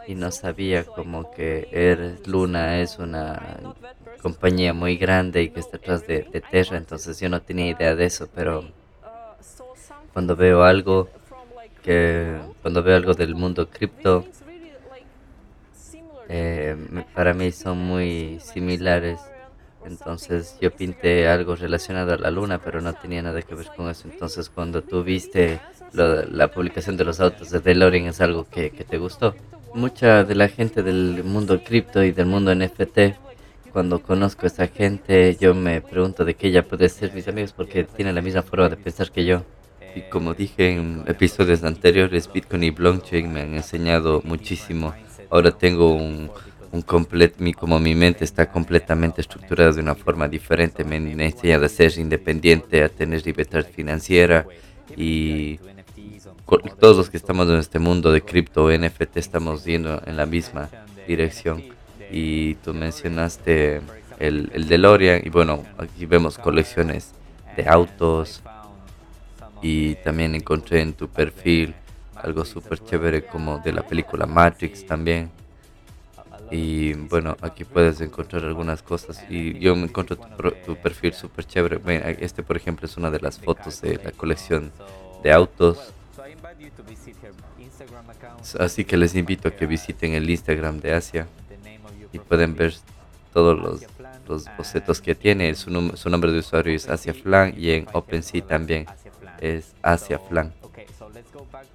[0.08, 3.76] y no sabía como que Air Luna es una
[4.24, 7.94] compañía muy grande y que está atrás de, de Terra, entonces yo no tenía idea
[7.94, 8.64] de eso, pero
[10.18, 11.10] cuando veo algo
[11.84, 14.26] que cuando veo algo del mundo cripto
[16.28, 16.76] eh,
[17.14, 19.20] para mí son muy similares.
[19.86, 23.90] Entonces yo pinté algo relacionado a la luna pero no tenía nada que ver con
[23.90, 24.10] eso.
[24.12, 25.62] Entonces cuando tú viste
[25.94, 29.36] la publicación de los autos de DeLorean es algo que, que te gustó.
[29.76, 33.00] Mucha de la gente del mundo cripto y del mundo NFT,
[33.72, 37.54] cuando conozco a esa gente, yo me pregunto de qué ella puede ser mis amigos
[37.54, 39.44] porque tiene la misma forma de pensar que yo.
[39.96, 44.94] Y como dije en episodios anteriores, Bitcoin y blockchain me han enseñado muchísimo.
[45.30, 46.30] Ahora tengo un,
[46.72, 51.20] un completo, mi, como mi mente está completamente estructurada de una forma diferente, me han
[51.20, 54.46] enseñado a ser independiente, a tener libertad financiera
[54.96, 55.60] y
[56.80, 60.70] todos los que estamos en este mundo de cripto NFT estamos yendo en la misma
[61.08, 61.64] dirección.
[62.10, 63.82] Y tú mencionaste
[64.20, 67.12] el, el DeLorean y bueno, aquí vemos colecciones
[67.58, 68.42] de autos
[69.62, 71.74] y también encontré en tu perfil
[72.16, 75.30] algo súper chévere como de la película Matrix también.
[76.50, 79.24] Y bueno, aquí puedes encontrar algunas cosas.
[79.30, 80.16] Y yo me encuentro
[80.66, 81.80] tu, perfil súper chévere.
[82.20, 84.72] Este, por ejemplo, es una de las fotos de la colección
[85.24, 85.94] de autos
[88.60, 91.28] Así que les invito a que visiten el Instagram de Asia
[92.12, 92.74] y pueden ver
[93.34, 93.82] todos los,
[94.28, 95.54] los bocetos que tiene.
[95.56, 98.86] Su, su, nombre de usuario es Asia Flan y en OpenSea también
[99.42, 100.54] es Asia Flan.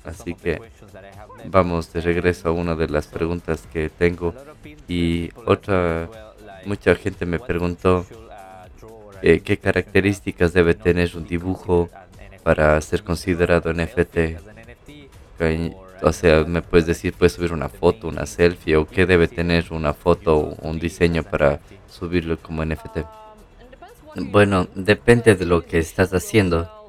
[0.04, 0.60] Así que
[1.46, 4.34] vamos de regreso a una de las preguntas que tengo
[4.88, 6.08] y otra,
[6.64, 8.06] mucha gente me preguntó
[9.22, 11.88] eh, qué características debe tener un dibujo
[12.42, 14.18] para ser considerado NFT.
[16.02, 19.72] O sea, me puedes decir, puedes subir una foto, una selfie, o qué debe tener
[19.72, 22.98] una foto o un diseño para subirlo como NFT.
[24.16, 26.81] Bueno, depende de lo que estás haciendo.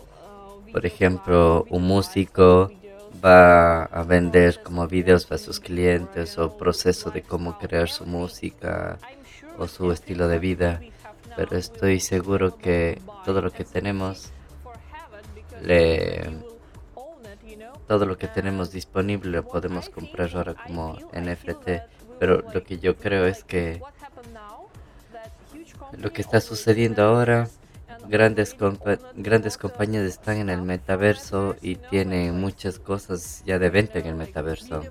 [0.73, 2.71] Por ejemplo, un músico
[3.23, 8.97] va a vender como videos para sus clientes o proceso de cómo crear su música
[9.59, 10.81] o su estilo de vida.
[11.37, 14.31] Pero estoy seguro que todo lo que tenemos
[15.61, 16.43] le
[17.87, 21.83] todo lo que tenemos disponible lo podemos comprar ahora como NFT,
[22.19, 23.79] pero lo que yo creo es que
[25.97, 27.47] lo que está sucediendo ahora,
[28.07, 28.55] grandes,
[29.15, 34.15] grandes compañías están en el metaverso y tienen muchas cosas ya de venta en el
[34.15, 34.81] metaverso.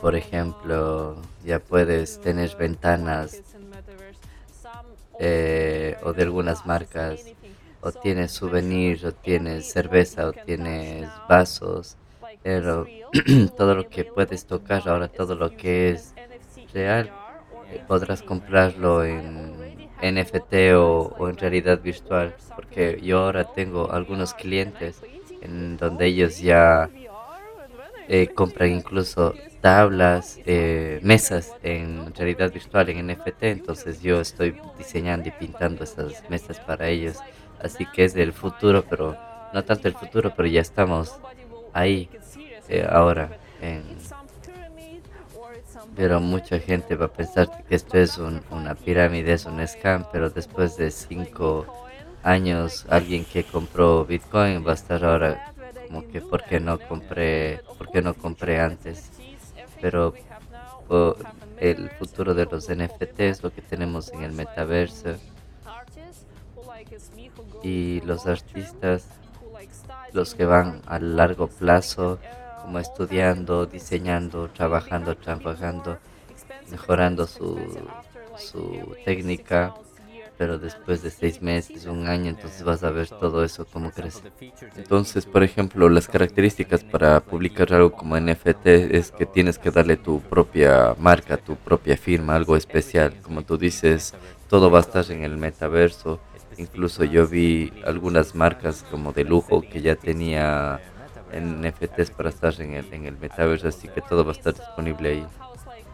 [0.00, 3.42] Por ejemplo, ya puedes tener ventanas
[5.18, 7.24] eh, o de algunas marcas
[7.82, 11.96] o tienes souvenirs, o tienes cerveza, o tienes vasos,
[12.42, 12.86] pero
[13.56, 16.14] todo lo que puedes tocar, ahora todo lo que es
[16.72, 17.10] real,
[17.88, 19.61] podrás comprarlo en
[20.02, 25.00] NFT o, en realidad virtual, porque yo ahora tengo algunos clientes
[25.40, 26.90] en donde ellos ya
[28.08, 35.28] eh, compran incluso tablas, eh, mesas en realidad virtual, en NFT, entonces yo estoy diseñando
[35.28, 37.18] y pintando esas mesas para ellos,
[37.60, 39.16] así que es del futuro, pero
[39.52, 41.14] no tanto el futuro, pero ya estamos
[41.72, 42.10] ahí
[42.68, 43.82] eh, ahora en
[45.94, 50.30] pero mucha gente va a pensar que esto es una pirámide, es un scam, pero
[50.30, 51.66] después de cinco
[52.22, 55.52] años alguien que compró Bitcoin va a estar ahora
[55.86, 59.10] como que ¿por qué no compré, por no compré antes?
[59.80, 60.14] Pero
[61.58, 65.16] el futuro de los NFTs, lo que tenemos en el metaverso
[67.62, 69.06] y los artistas,
[70.12, 72.18] los que van a largo plazo,
[72.62, 75.98] como estudiando, diseñando, trabajando, trabajando,
[76.70, 77.58] mejorando su,
[78.38, 79.74] su técnica,
[80.38, 84.22] pero después de seis meses, un año, entonces vas a ver todo eso cómo crece.
[84.76, 89.96] Entonces, por ejemplo, las características para publicar algo como NFT es que tienes que darle
[89.96, 93.14] tu propia marca, tu propia firma, algo especial.
[93.22, 94.14] Como tú dices,
[94.48, 96.18] todo va a estar en el metaverso.
[96.58, 100.91] Incluso yo vi algunas marcas como de lujo que ya tenía en
[101.32, 105.08] NFTs para estar en el, en el metaverso, así que todo va a estar disponible
[105.10, 105.26] ahí.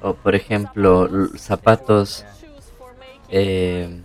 [0.02, 2.24] O por ejemplo, zapatos.
[3.30, 4.02] Eh,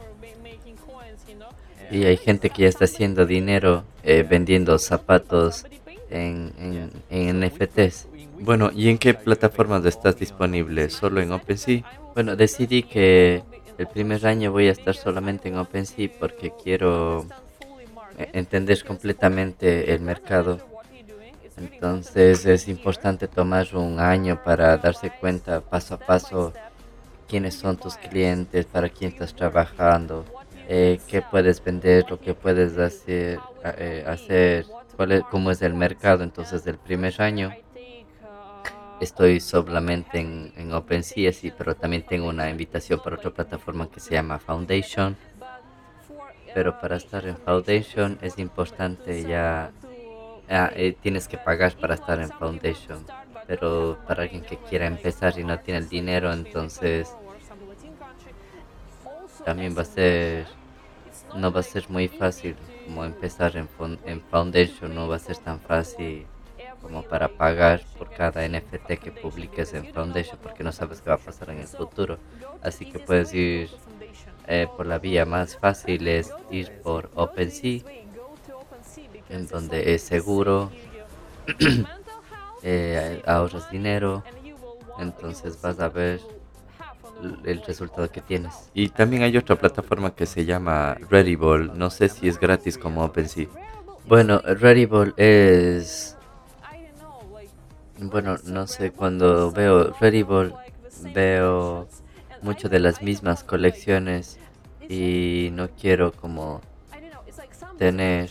[1.92, 5.66] y hay gente que ya está haciendo dinero eh, vendiendo zapatos
[6.10, 8.08] en, en, en, NFTs.
[8.40, 10.90] Bueno, ¿y en qué plataformas estás disponible?
[10.90, 11.84] ¿Solo en OpenSea?
[12.16, 13.44] Bueno, decidí que
[13.78, 17.28] el primer año voy a estar solamente en OpenSea porque quiero
[18.18, 20.73] eh, entender completamente el mercado
[21.58, 26.54] entonces es importante tomar un año para darse cuenta paso a paso
[27.28, 30.26] quiénes son tus clientes, para quién estás trabajando,
[30.68, 33.40] eh, qué puedes vender, lo que puedes hacer,
[33.78, 36.24] eh, hacer cuál cómo es el mercado.
[36.24, 37.52] Entonces el primer año
[39.00, 44.00] estoy solamente en, en OpenSea, sí, pero también tengo una invitación para otra plataforma que
[44.00, 45.16] se llama Foundation.
[46.54, 49.72] Pero para estar en Foundation es importante ya
[50.48, 53.12] Ah, eh, tienes que pagar para estar en Foundation.
[53.46, 57.18] Pero para alguien que quiera empezar y no tiene el dinero, entonces
[59.44, 60.58] también va a ser,
[61.32, 63.70] no va a ser muy fácil como empezar en,
[64.04, 66.32] en Foundation, no va a ser tan fácil
[66.80, 71.16] como para pagar por cada NFT que publiques en Foundation porque no sabes qué va
[71.18, 72.22] a pasar en el futuro.
[72.62, 73.80] Así que puedes ir
[74.46, 77.84] eh, por la vía más fácil, es ir por OpenSea
[79.34, 80.72] en donde es seguro,
[82.64, 84.24] eh, ahorras dinero,
[85.00, 86.22] entonces vas a ver
[87.46, 88.70] el resultado que tienes.
[88.74, 93.04] Y también hay otra plataforma que se llama Readyball, no sé si es gratis como
[93.04, 93.48] OpenSea.
[94.08, 96.18] Bueno, Readyball es...
[98.00, 100.54] Bueno, no sé, cuando veo Readyball
[101.14, 101.88] veo
[102.42, 104.40] mucho de las mismas colecciones
[104.90, 106.60] y no quiero como
[107.78, 108.30] tener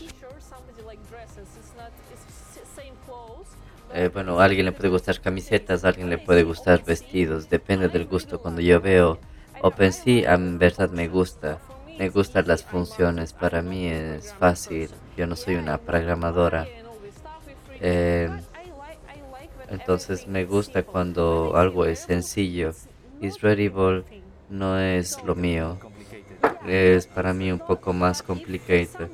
[3.94, 7.88] Eh, bueno, a alguien le puede gustar camisetas, a alguien le puede gustar vestidos, depende
[7.88, 8.40] del gusto.
[8.40, 9.18] Cuando yo veo
[9.60, 11.58] OpenSea, en verdad me gusta,
[11.98, 16.66] me gustan las funciones, para mí es fácil, yo no soy una programadora.
[17.80, 18.30] Eh,
[19.68, 22.72] entonces me gusta cuando algo es sencillo.
[23.20, 24.04] Israelable
[24.48, 25.78] no es lo mío,
[26.66, 29.10] es para mí un poco más complicado,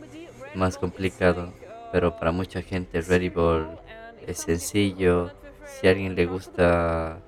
[0.54, 1.52] más complicado,
[1.92, 3.87] pero para mucha gente Readable
[4.28, 5.30] es sencillo.
[5.66, 7.18] Si a alguien le gusta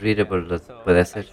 [0.00, 1.26] Readable, lo puede hacer.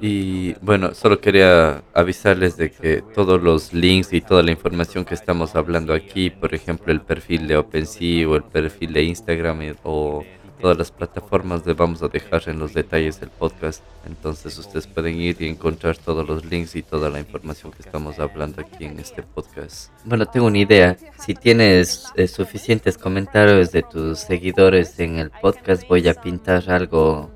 [0.00, 5.14] Y bueno, solo quería avisarles de que todos los links y toda la información que
[5.14, 10.24] estamos hablando aquí, por ejemplo, el perfil de OpenSea o el perfil de Instagram o
[10.60, 13.82] todas las plataformas les vamos a dejar en los detalles del podcast.
[14.06, 18.18] Entonces ustedes pueden ir y encontrar todos los links y toda la información que estamos
[18.18, 19.90] hablando aquí en este podcast.
[20.04, 20.96] Bueno, tengo una idea.
[21.18, 27.30] Si tienes eh, suficientes comentarios de tus seguidores en el podcast, voy a pintar algo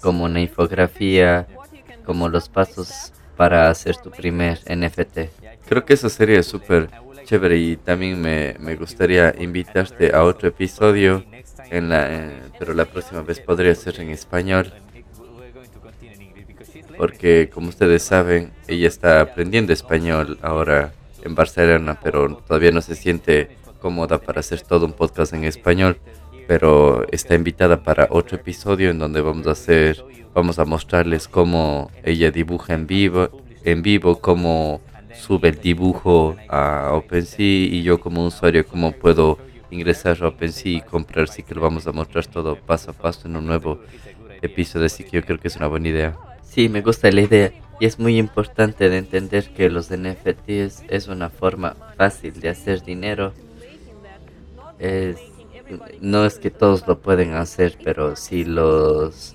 [0.00, 1.46] como una infografía,
[2.04, 5.18] como los pasos para hacer tu primer NFT.
[5.66, 6.90] Creo que eso sería súper
[7.24, 11.24] chévere y también me, me gustaría invitarte a otro episodio
[11.70, 14.72] en la, pero la próxima vez podría ser en español.
[16.96, 20.92] Porque como ustedes saben, ella está aprendiendo español ahora
[21.24, 25.98] en Barcelona, pero todavía no se siente cómoda para hacer todo un podcast en español.
[26.48, 30.04] pero está invitada para otro episodio en donde vamos a hacer,
[30.34, 33.30] vamos a mostrarles cómo ella dibuja en vivo,
[33.64, 34.80] en vivo, cómo
[35.14, 39.38] sube el dibujo a OpenSea y yo como usuario cómo puedo
[39.70, 43.28] ingresar a OpenSea y comprar, sí que lo vamos a mostrar todo paso a paso
[43.28, 43.80] en un nuevo
[44.42, 46.16] episodio, así que yo creo que es una buena idea.
[46.42, 51.08] Sí, me gusta la idea y es muy importante de entender que los NFTs es
[51.08, 53.32] una forma fácil de hacer dinero.
[56.00, 59.34] no es que todos lo pueden hacer, pero si los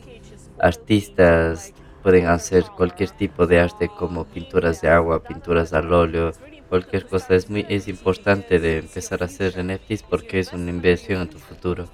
[0.59, 6.31] artistas pueden hacer cualquier tipo de arte como pinturas de agua, pinturas al óleo,
[6.69, 7.35] cualquier cosa.
[7.35, 11.39] Es muy es importante de empezar a hacer NFTs porque es una inversión en tu
[11.39, 11.87] futuro.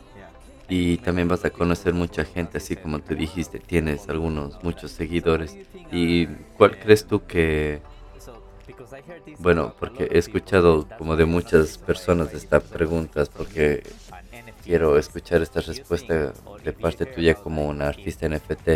[0.70, 5.58] Y también vas a conocer mucha gente, así como te dijiste, tienes algunos, muchos seguidores.
[5.92, 6.28] ¿Y
[6.58, 7.82] cuál crees tú que...
[9.40, 13.84] Bueno, porque he escuchado como de muchas personas estas preguntas, porque
[14.64, 16.34] quiero escuchar esta respuesta
[16.64, 18.70] de parte tuya como una artista NFT.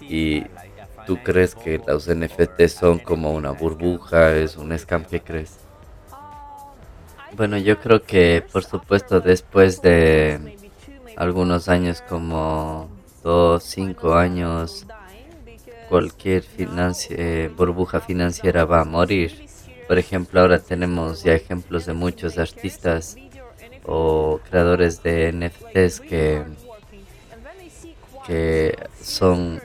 [0.00, 0.44] Y
[1.06, 4.34] ¿Tú crees que los NFT son como una burbuja?
[4.34, 5.04] ¿Es un scam?
[5.04, 5.56] ¿Qué crees?
[7.36, 10.56] Bueno, yo creo que por supuesto después de
[11.16, 12.88] algunos años como
[13.22, 14.84] dos, cinco años,
[15.88, 19.46] cualquier eh, burbuja financiera va a morir.
[19.86, 23.16] Por ejemplo, ahora tenemos ya ejemplos de muchos artistas
[23.86, 26.42] o creadores de NFTs que,
[28.26, 29.60] que son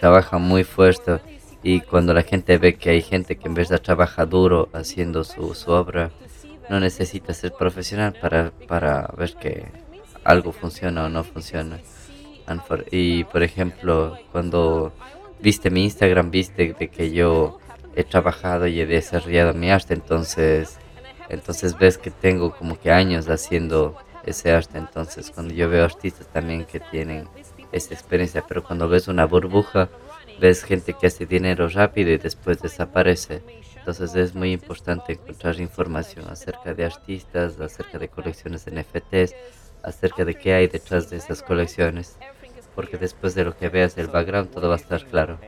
[0.00, 1.20] trabaja muy fuerte
[1.62, 5.24] y cuando la gente ve que hay gente que en vez de trabaja duro haciendo
[5.24, 6.10] su, su obra,
[6.70, 9.66] no necesita ser profesional para, para ver que
[10.24, 11.78] algo funciona o no funciona.
[12.90, 14.92] Y por ejemplo, cuando
[15.40, 17.58] viste mi Instagram, viste de que yo
[17.94, 20.78] he trabajado y he desarrollado mi arte, entonces,
[21.28, 24.78] entonces ves que tengo como que años haciendo ese arte.
[24.78, 27.28] Entonces, cuando yo veo artistas también que tienen
[27.72, 29.88] esta experiencia, pero cuando ves una burbuja,
[30.40, 33.42] ves gente que hace dinero rápido y después desaparece.
[33.76, 39.34] Entonces es muy importante encontrar información acerca de artistas, acerca de colecciones de NFTs,
[39.82, 42.18] acerca de qué hay detrás de esas colecciones,
[42.74, 45.38] porque después de lo que veas el background todo va a estar claro.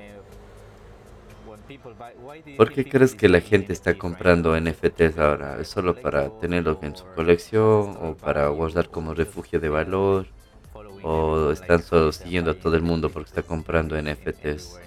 [2.56, 5.58] ¿Por qué crees que la gente está comprando NFTs ahora?
[5.60, 10.26] ¿Es solo para tenerlo en su colección o para guardar como refugio de valor?
[11.02, 14.78] o están solo siguiendo a todo el mundo porque está comprando NFTs?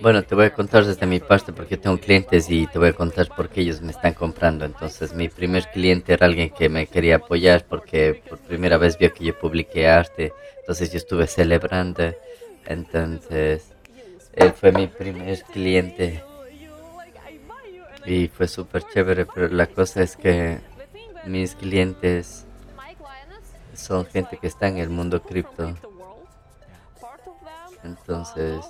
[0.00, 2.92] Bueno, te voy a contar desde mi parte porque tengo clientes y te voy a
[2.92, 4.64] contar por qué ellos me están comprando.
[4.64, 9.12] Entonces, mi primer cliente era alguien que me quería apoyar porque por primera vez vio
[9.12, 10.32] que yo publiqué arte.
[10.60, 12.14] Entonces, yo estuve celebrando.
[12.68, 13.72] Entonces,
[14.34, 16.22] él fue mi primer cliente
[18.04, 19.24] y fue súper chévere.
[19.24, 20.58] Pero la cosa es que
[21.24, 22.44] mis clientes
[23.74, 25.74] son gente que está en el mundo cripto.
[27.82, 28.66] Entonces,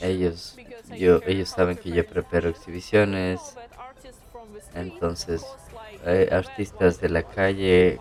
[0.00, 0.56] ellos,
[0.96, 3.56] yo, ellos saben que yo preparo exhibiciones.
[4.72, 5.44] Entonces,
[6.30, 7.98] artistas de la calle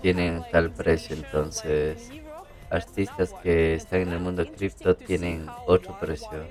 [0.00, 1.16] tienen tal precio.
[1.16, 2.12] Entonces,
[2.70, 6.44] artistas que están en el mundo cripto tienen otro precio.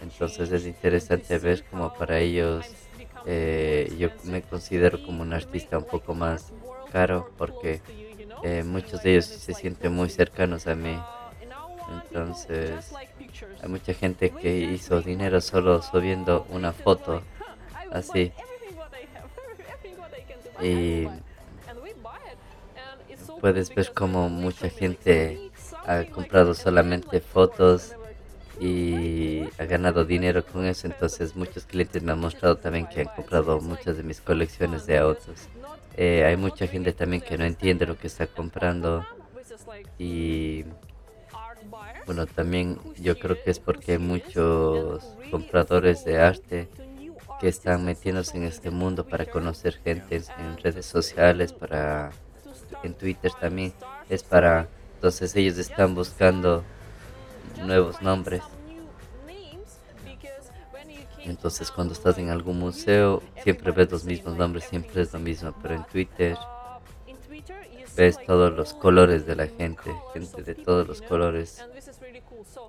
[0.00, 2.66] Entonces, es interesante ver cómo para ellos
[3.26, 6.52] eh, yo me considero como un artista un poco más
[6.92, 7.80] caro porque
[8.44, 10.96] eh, muchos de ellos se sienten muy cercanos a mí.
[11.92, 12.92] Entonces,
[13.62, 17.22] hay mucha gente que hizo dinero solo subiendo una foto
[17.90, 18.32] así.
[20.62, 21.06] Y
[23.40, 25.45] puedes ver como mucha gente
[25.86, 27.94] ha comprado solamente fotos
[28.60, 30.86] y ha ganado dinero con eso.
[30.86, 34.98] Entonces muchos clientes me han mostrado también que han comprado muchas de mis colecciones de
[34.98, 35.48] autos.
[35.96, 39.06] Eh, hay mucha gente también que no entiende lo que está comprando
[39.98, 40.64] y
[42.04, 46.68] bueno, también yo creo que es porque hay muchos compradores de arte
[47.40, 52.10] que están metiéndose en este mundo para conocer gente en redes sociales, para
[52.82, 53.72] en Twitter también.
[54.08, 54.68] Es para
[55.06, 56.64] entonces ellos están buscando
[57.64, 58.42] nuevos nombres.
[61.24, 65.54] Entonces cuando estás en algún museo siempre ves los mismos nombres, siempre es lo mismo,
[65.62, 66.36] pero en Twitter
[67.96, 71.64] ves todos los colores de la gente, gente de todos los colores.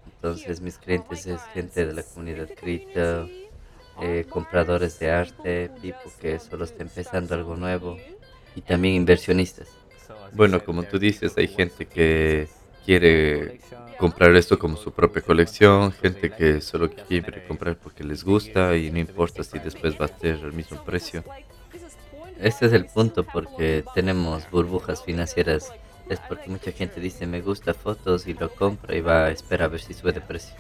[0.06, 3.28] Entonces mis clientes es gente de la comunidad cripto,
[4.00, 7.98] eh, compradores de arte, tipo que solo está empezando algo nuevo
[8.56, 9.77] y también inversionistas.
[10.34, 12.48] Bueno, como tú dices, hay gente que
[12.86, 13.60] quiere
[13.98, 18.92] comprar esto como su propia colección, gente que solo quiere comprar porque les gusta y
[18.92, 21.24] no importa si después va a ser el mismo precio.
[22.40, 25.72] Este es el punto porque tenemos burbujas financieras.
[26.08, 29.66] Es porque mucha gente dice me gusta fotos y lo compra y va a esperar
[29.66, 30.56] a ver si sube de precio.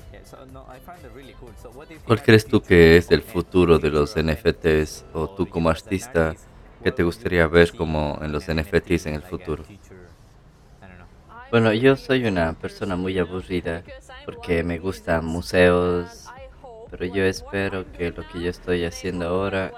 [2.05, 6.35] ¿Cuál crees tú que es el futuro de los NFTs o tú como artista,
[6.87, 9.65] qué te gustaría ver como en los NFTs en el futuro?
[11.51, 13.83] Bueno, yo soy una persona muy aburrida
[14.23, 16.27] porque me gustan museos,
[16.89, 19.73] pero yo espero que lo que yo estoy haciendo ahora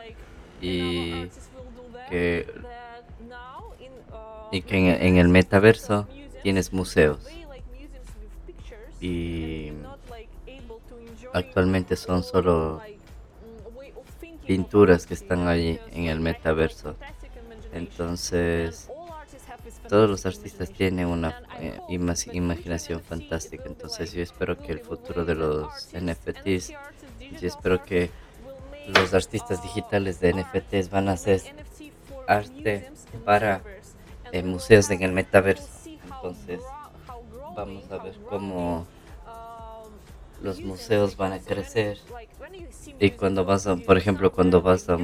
[0.61, 1.29] y
[2.11, 2.45] que,
[4.51, 6.07] y que en, el metaverso
[6.43, 7.27] tienes museos
[9.01, 9.71] y
[11.33, 12.83] actualmente son solo
[14.49, 16.95] pinturas que están allí en el metaverso.
[17.71, 18.89] Entonces,
[19.87, 21.79] todos los artistas tienen una eh,
[22.31, 23.65] imaginación fantástica.
[23.67, 26.69] Entonces, yo espero que el futuro de los NFTs,
[27.39, 28.09] yo espero que
[28.87, 31.41] los artistas digitales de NFTs van a hacer
[32.27, 32.89] arte
[33.23, 33.61] para
[34.31, 35.69] eh, museos en el metaverso.
[35.85, 36.59] Entonces,
[37.55, 38.87] vamos a ver cómo
[40.41, 41.99] los museos van a crecer.
[42.99, 44.97] Y cuando vas, a, por ejemplo, cuando vas a,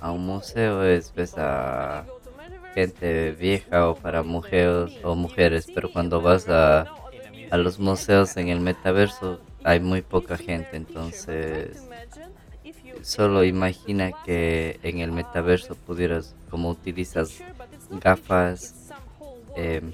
[0.00, 2.06] a, un museo, es ves a
[2.74, 6.86] gente vieja o para mujeres o mujeres, pero cuando vas a,
[7.50, 11.82] a los museos en el metaverso hay muy poca gente, entonces
[13.02, 17.40] solo imagina que en el metaverso pudieras, como utilizas
[17.90, 18.74] gafas,
[19.56, 19.92] em,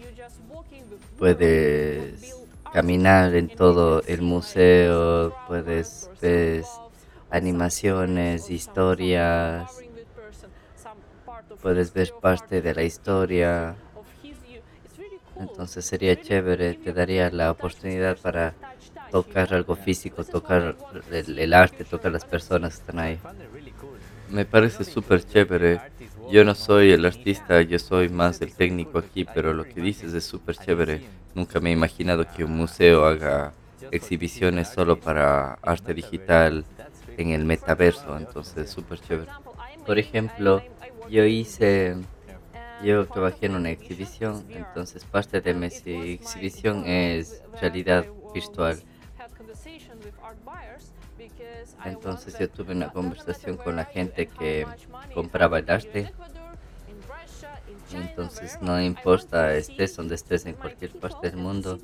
[1.19, 2.44] puedes
[2.75, 6.65] caminar en todo el museo, puedes ver
[7.31, 9.81] animaciones, historias,
[11.63, 13.77] puedes ver parte de la historia.
[15.39, 18.55] Entonces sería chévere, te daría la oportunidad para
[19.13, 20.75] tocar algo físico, tocar
[21.13, 23.19] el, arte, tocar las personas que están ahí.
[24.31, 25.81] Me parece súper chévere.
[26.29, 30.13] Yo no soy el artista, yo soy más el técnico aquí, pero lo que dices
[30.13, 31.24] es súper chévere.
[31.35, 33.53] Nunca me he imaginado que un museo haga
[33.91, 36.65] exhibiciones solo para arte digital
[37.17, 39.31] en el metaverso, entonces súper chévere.
[39.85, 40.63] Por ejemplo,
[41.11, 41.97] yo hice,
[42.83, 48.83] yo trabajé en una exhibición, entonces parte de mi exhibición es realidad virtual.
[51.85, 54.67] Entonces yo tuve una conversación con la gente que
[55.15, 56.13] compraba el arte.
[57.97, 61.79] Entonces no importa estés donde estés en cualquier parte del mundo,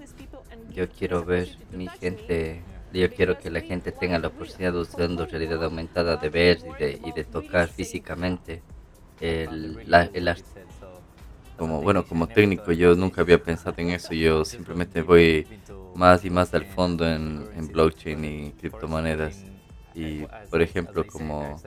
[0.75, 5.63] yo quiero ver mi gente, yo quiero que la gente tenga la oportunidad usando realidad
[5.65, 8.63] aumentada de ver y de, y de tocar físicamente
[9.21, 9.79] el,
[10.15, 10.65] el arte.
[11.57, 15.47] Como, bueno, como técnico yo nunca había pensado en eso, yo simplemente voy
[15.95, 19.50] más y más al fondo en blockchain y criptomonedas.
[19.95, 21.61] Y por ejemplo, como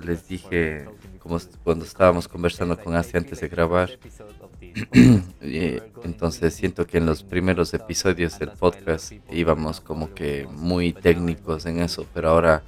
[0.00, 0.86] les dije,
[1.18, 3.90] como cuando estábamos conversando con Asia antes de grabar,
[5.40, 11.80] entonces siento que en los primeros episodios del podcast íbamos como que muy técnicos en
[11.80, 12.62] eso, pero ahora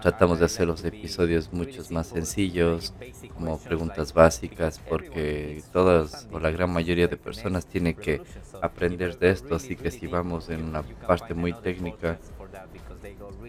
[0.00, 2.94] tratamos de hacer los episodios muchos más sencillos,
[3.34, 8.22] como preguntas básicas, porque todas o la gran mayoría de personas tiene que
[8.62, 12.18] aprender de esto, así que si vamos en una parte muy técnica,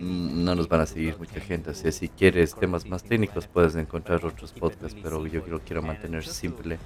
[0.01, 1.73] no nos van a seguir mucha gente.
[1.73, 6.79] Si quieres temas más técnicos, puedes encontrar otros podcasts, pero yo lo quiero mantener simple.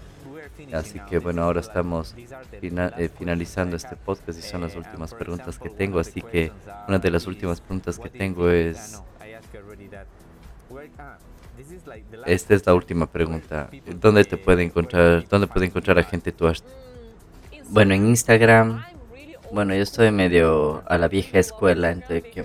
[0.74, 5.70] Así que bueno, ahora estamos eh, finalizando este podcast y son las últimas preguntas que
[5.70, 6.00] tengo.
[6.00, 6.52] Así que
[6.88, 9.02] una de las últimas preguntas que tengo es
[12.26, 13.70] esta es la última pregunta.
[14.00, 16.34] ¿Dónde te puede encontrar, dónde puede encontrar a gente?
[17.70, 18.95] Bueno, en Instagram.
[19.56, 21.98] Bueno, yo estoy medio a la vieja escuela,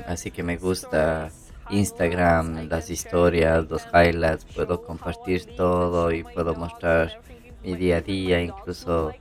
[0.06, 1.32] así que me gusta
[1.68, 4.44] Instagram, las historias, los highlights.
[4.44, 7.20] Puedo compartir todo y puedo mostrar
[7.64, 8.40] mi día a día.
[8.40, 9.12] Incluso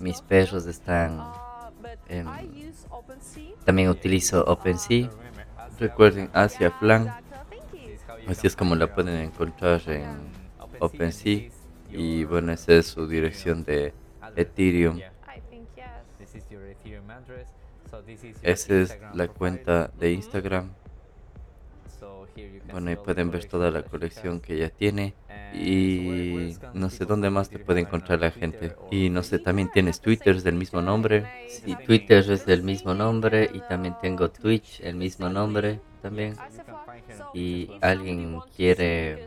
[0.00, 1.22] mis perros están.
[3.64, 5.08] también utilizo OpenSea.
[5.78, 7.14] Recuerden Asia Flan
[8.26, 10.16] Así es como la pueden encontrar en
[10.80, 11.48] OpenSea.
[11.92, 13.94] Y bueno, esa es su dirección de
[14.34, 14.98] Ethereum.
[18.42, 20.70] Esa es la cuenta de Instagram.
[22.70, 25.14] Bueno, ahí pueden ver toda la colección que ella tiene.
[25.54, 28.76] Y no sé dónde más te puede encontrar la gente.
[28.90, 31.48] Y no sé, también tienes Twitter del mismo nombre.
[31.48, 33.48] Sí, Twitter es del mismo nombre.
[33.52, 36.36] Y también tengo Twitch, el mismo nombre también
[37.34, 39.26] y alguien quiere,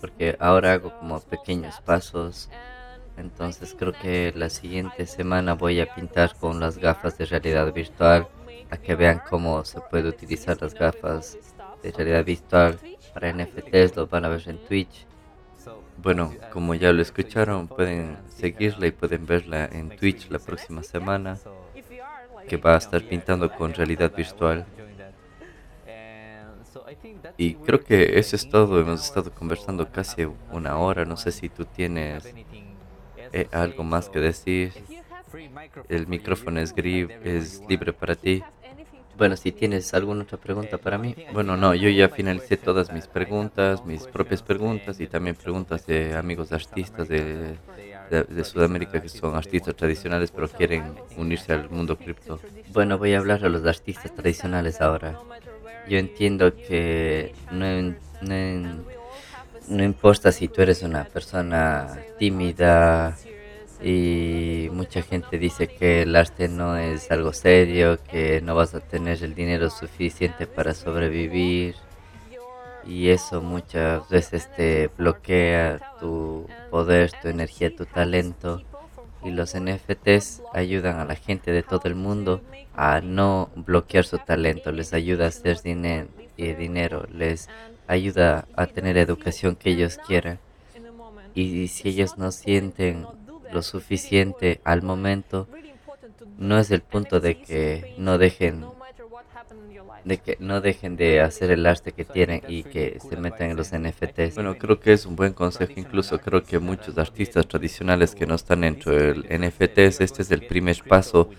[0.00, 2.48] porque ahora hago como pequeños pasos,
[3.16, 8.28] entonces creo que la siguiente semana voy a pintar con las gafas de realidad virtual,
[8.70, 11.38] a que vean cómo se puede utilizar las gafas
[11.82, 12.78] de realidad virtual
[13.12, 15.06] para NFTs, lo van a ver en Twitch.
[15.96, 21.38] Bueno, como ya lo escucharon, pueden seguirla y pueden verla en Twitch la próxima semana,
[22.48, 24.66] que va a estar pintando con realidad virtual.
[27.36, 28.80] Y creo que eso es todo.
[28.80, 31.04] Hemos estado conversando casi una hora.
[31.04, 32.32] No sé si tú tienes
[33.34, 34.72] eh, algo más que decir.
[35.88, 38.44] El micrófono es, es libre para ti.
[39.18, 41.16] Bueno, si tienes alguna otra pregunta para mí.
[41.32, 46.14] Bueno, no, yo ya finalicé todas mis preguntas, mis propias preguntas y también preguntas de
[46.16, 47.56] amigos artistas de,
[48.10, 52.38] de, Sudamérica que son artistas tradicionales pero quieren unirse al mundo cripto.
[52.72, 55.18] Bueno, voy a hablar a los artistas tradicionales ahora.
[55.88, 58.93] Yo entiendo que no, no,
[59.68, 63.16] no importa si tú eres una persona tímida,
[63.82, 68.80] y mucha gente dice que el arte no es algo serio, que no vas a
[68.80, 71.74] tener el dinero suficiente para sobrevivir
[72.86, 78.62] y eso muchas veces te bloquea tu poder, tu energía, tu talento.
[79.22, 82.42] Y los NFTs ayudan a la gente de todo el mundo
[82.76, 87.48] a no bloquear su talento, les ayuda a hacer dinero, y dinero les
[87.86, 90.38] ayuda a tener educación que ellos quieran.
[91.34, 93.06] Y si ellos no sienten
[93.52, 95.48] lo suficiente al momento,
[96.38, 98.64] no es el punto de que no dejen
[100.04, 103.56] de que no dejen de hacer el arte que tienen y que se metan en
[103.56, 104.34] los NFTs.
[104.34, 105.72] Bueno, creo que es un buen consejo.
[105.76, 110.46] Incluso creo que muchos artistas tradicionales que no están dentro del NFTs, este es el
[110.46, 111.30] primer paso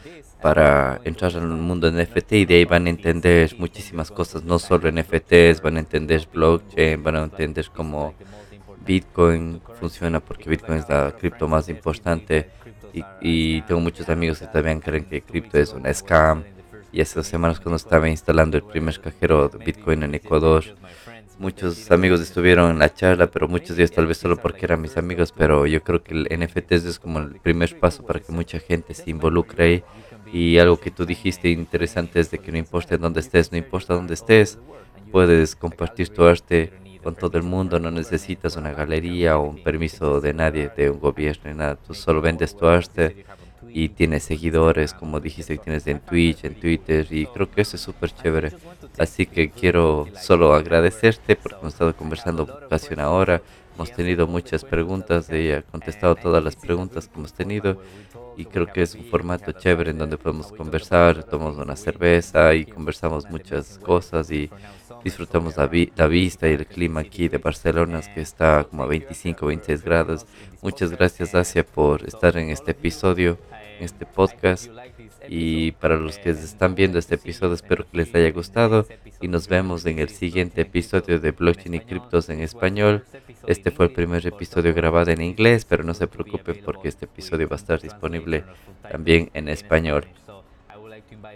[0.41, 4.91] para entrar al mundo NFT y de ahí van a entender muchísimas cosas, no solo
[4.91, 8.13] NFTs, van a entender blockchain, van a entender cómo
[8.85, 12.49] Bitcoin funciona porque Bitcoin es la cripto más importante
[13.21, 16.43] y, tengo muchos amigos que también creen que cripto es una scam.
[16.95, 20.63] Y dos semanas cuando estaba instalando el primer cajero de Bitcoin en Ecuador,
[21.39, 24.95] muchos amigos estuvieron en la charla, pero muchos días tal vez solo porque eran mis
[24.95, 28.59] amigos, pero yo creo que el NFT es como el primer paso para que mucha
[28.59, 29.83] gente se involucre.
[30.31, 33.93] Y algo que tú dijiste interesante es de que no importa dónde estés, no importa
[33.93, 34.57] dónde estés,
[35.11, 36.71] puedes compartir tu arte
[37.03, 41.01] con todo el mundo, no necesitas una galería o un permiso de nadie, de un
[41.01, 41.75] gobierno, nada.
[41.75, 43.25] Tú solo vendes tu arte
[43.77, 47.81] y tienes seguidores, como dijiste, tienes en Twitch, en Twitter, y creo que eso es
[47.81, 48.53] súper chévere.
[48.97, 53.41] Así que quiero solo agradecerte porque hemos estado conversando casi una hora,
[53.75, 57.81] hemos tenido muchas preguntas, ella ha contestado todas las preguntas que hemos tenido,
[58.37, 62.63] y creo que es un formato chévere en donde podemos conversar, tomamos una cerveza y
[62.63, 64.49] conversamos muchas cosas y
[65.03, 69.45] disfrutamos la, la, vista y el clima aquí de Barcelona, que está como a 25,
[69.45, 70.25] 26 grados.
[70.61, 73.37] Muchas gracias, Asia, por estar en este episodio,
[73.79, 74.69] este podcast.
[75.27, 78.85] Y para los que están viendo este episodio, espero que les haya gustado.
[79.21, 83.05] Y nos vemos en el siguiente episodio de Blockchain y Criptos en español.
[83.47, 87.47] Este fue el primer episodio grabado en inglés, pero no se preocupen porque este episodio
[87.47, 88.43] va a estar disponible
[88.89, 90.05] también en español.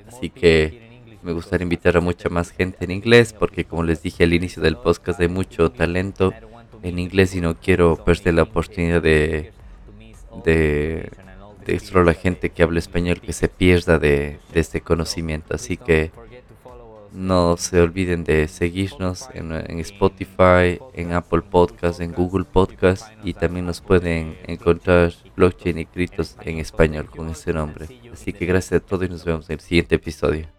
[0.08, 0.90] Así que
[1.22, 4.62] me gustaría invitar a mucha más gente en inglés porque como les dije al inicio
[4.62, 6.34] del podcast hay mucho talento
[6.82, 9.52] en inglés y no quiero perder la oportunidad de,
[10.46, 11.12] de,
[11.66, 15.56] de solo la gente que habla español que se pierda de, este conocimiento.
[15.56, 16.12] Así que
[17.12, 23.34] no se olviden de seguirnos en, en, Spotify, en Apple Podcast, en Google Podcast y
[23.34, 25.88] también nos pueden encontrar blockchain y
[26.46, 27.88] en español con ese nombre.
[28.14, 30.59] Así que gracias a todos y nos vemos en el siguiente episodio.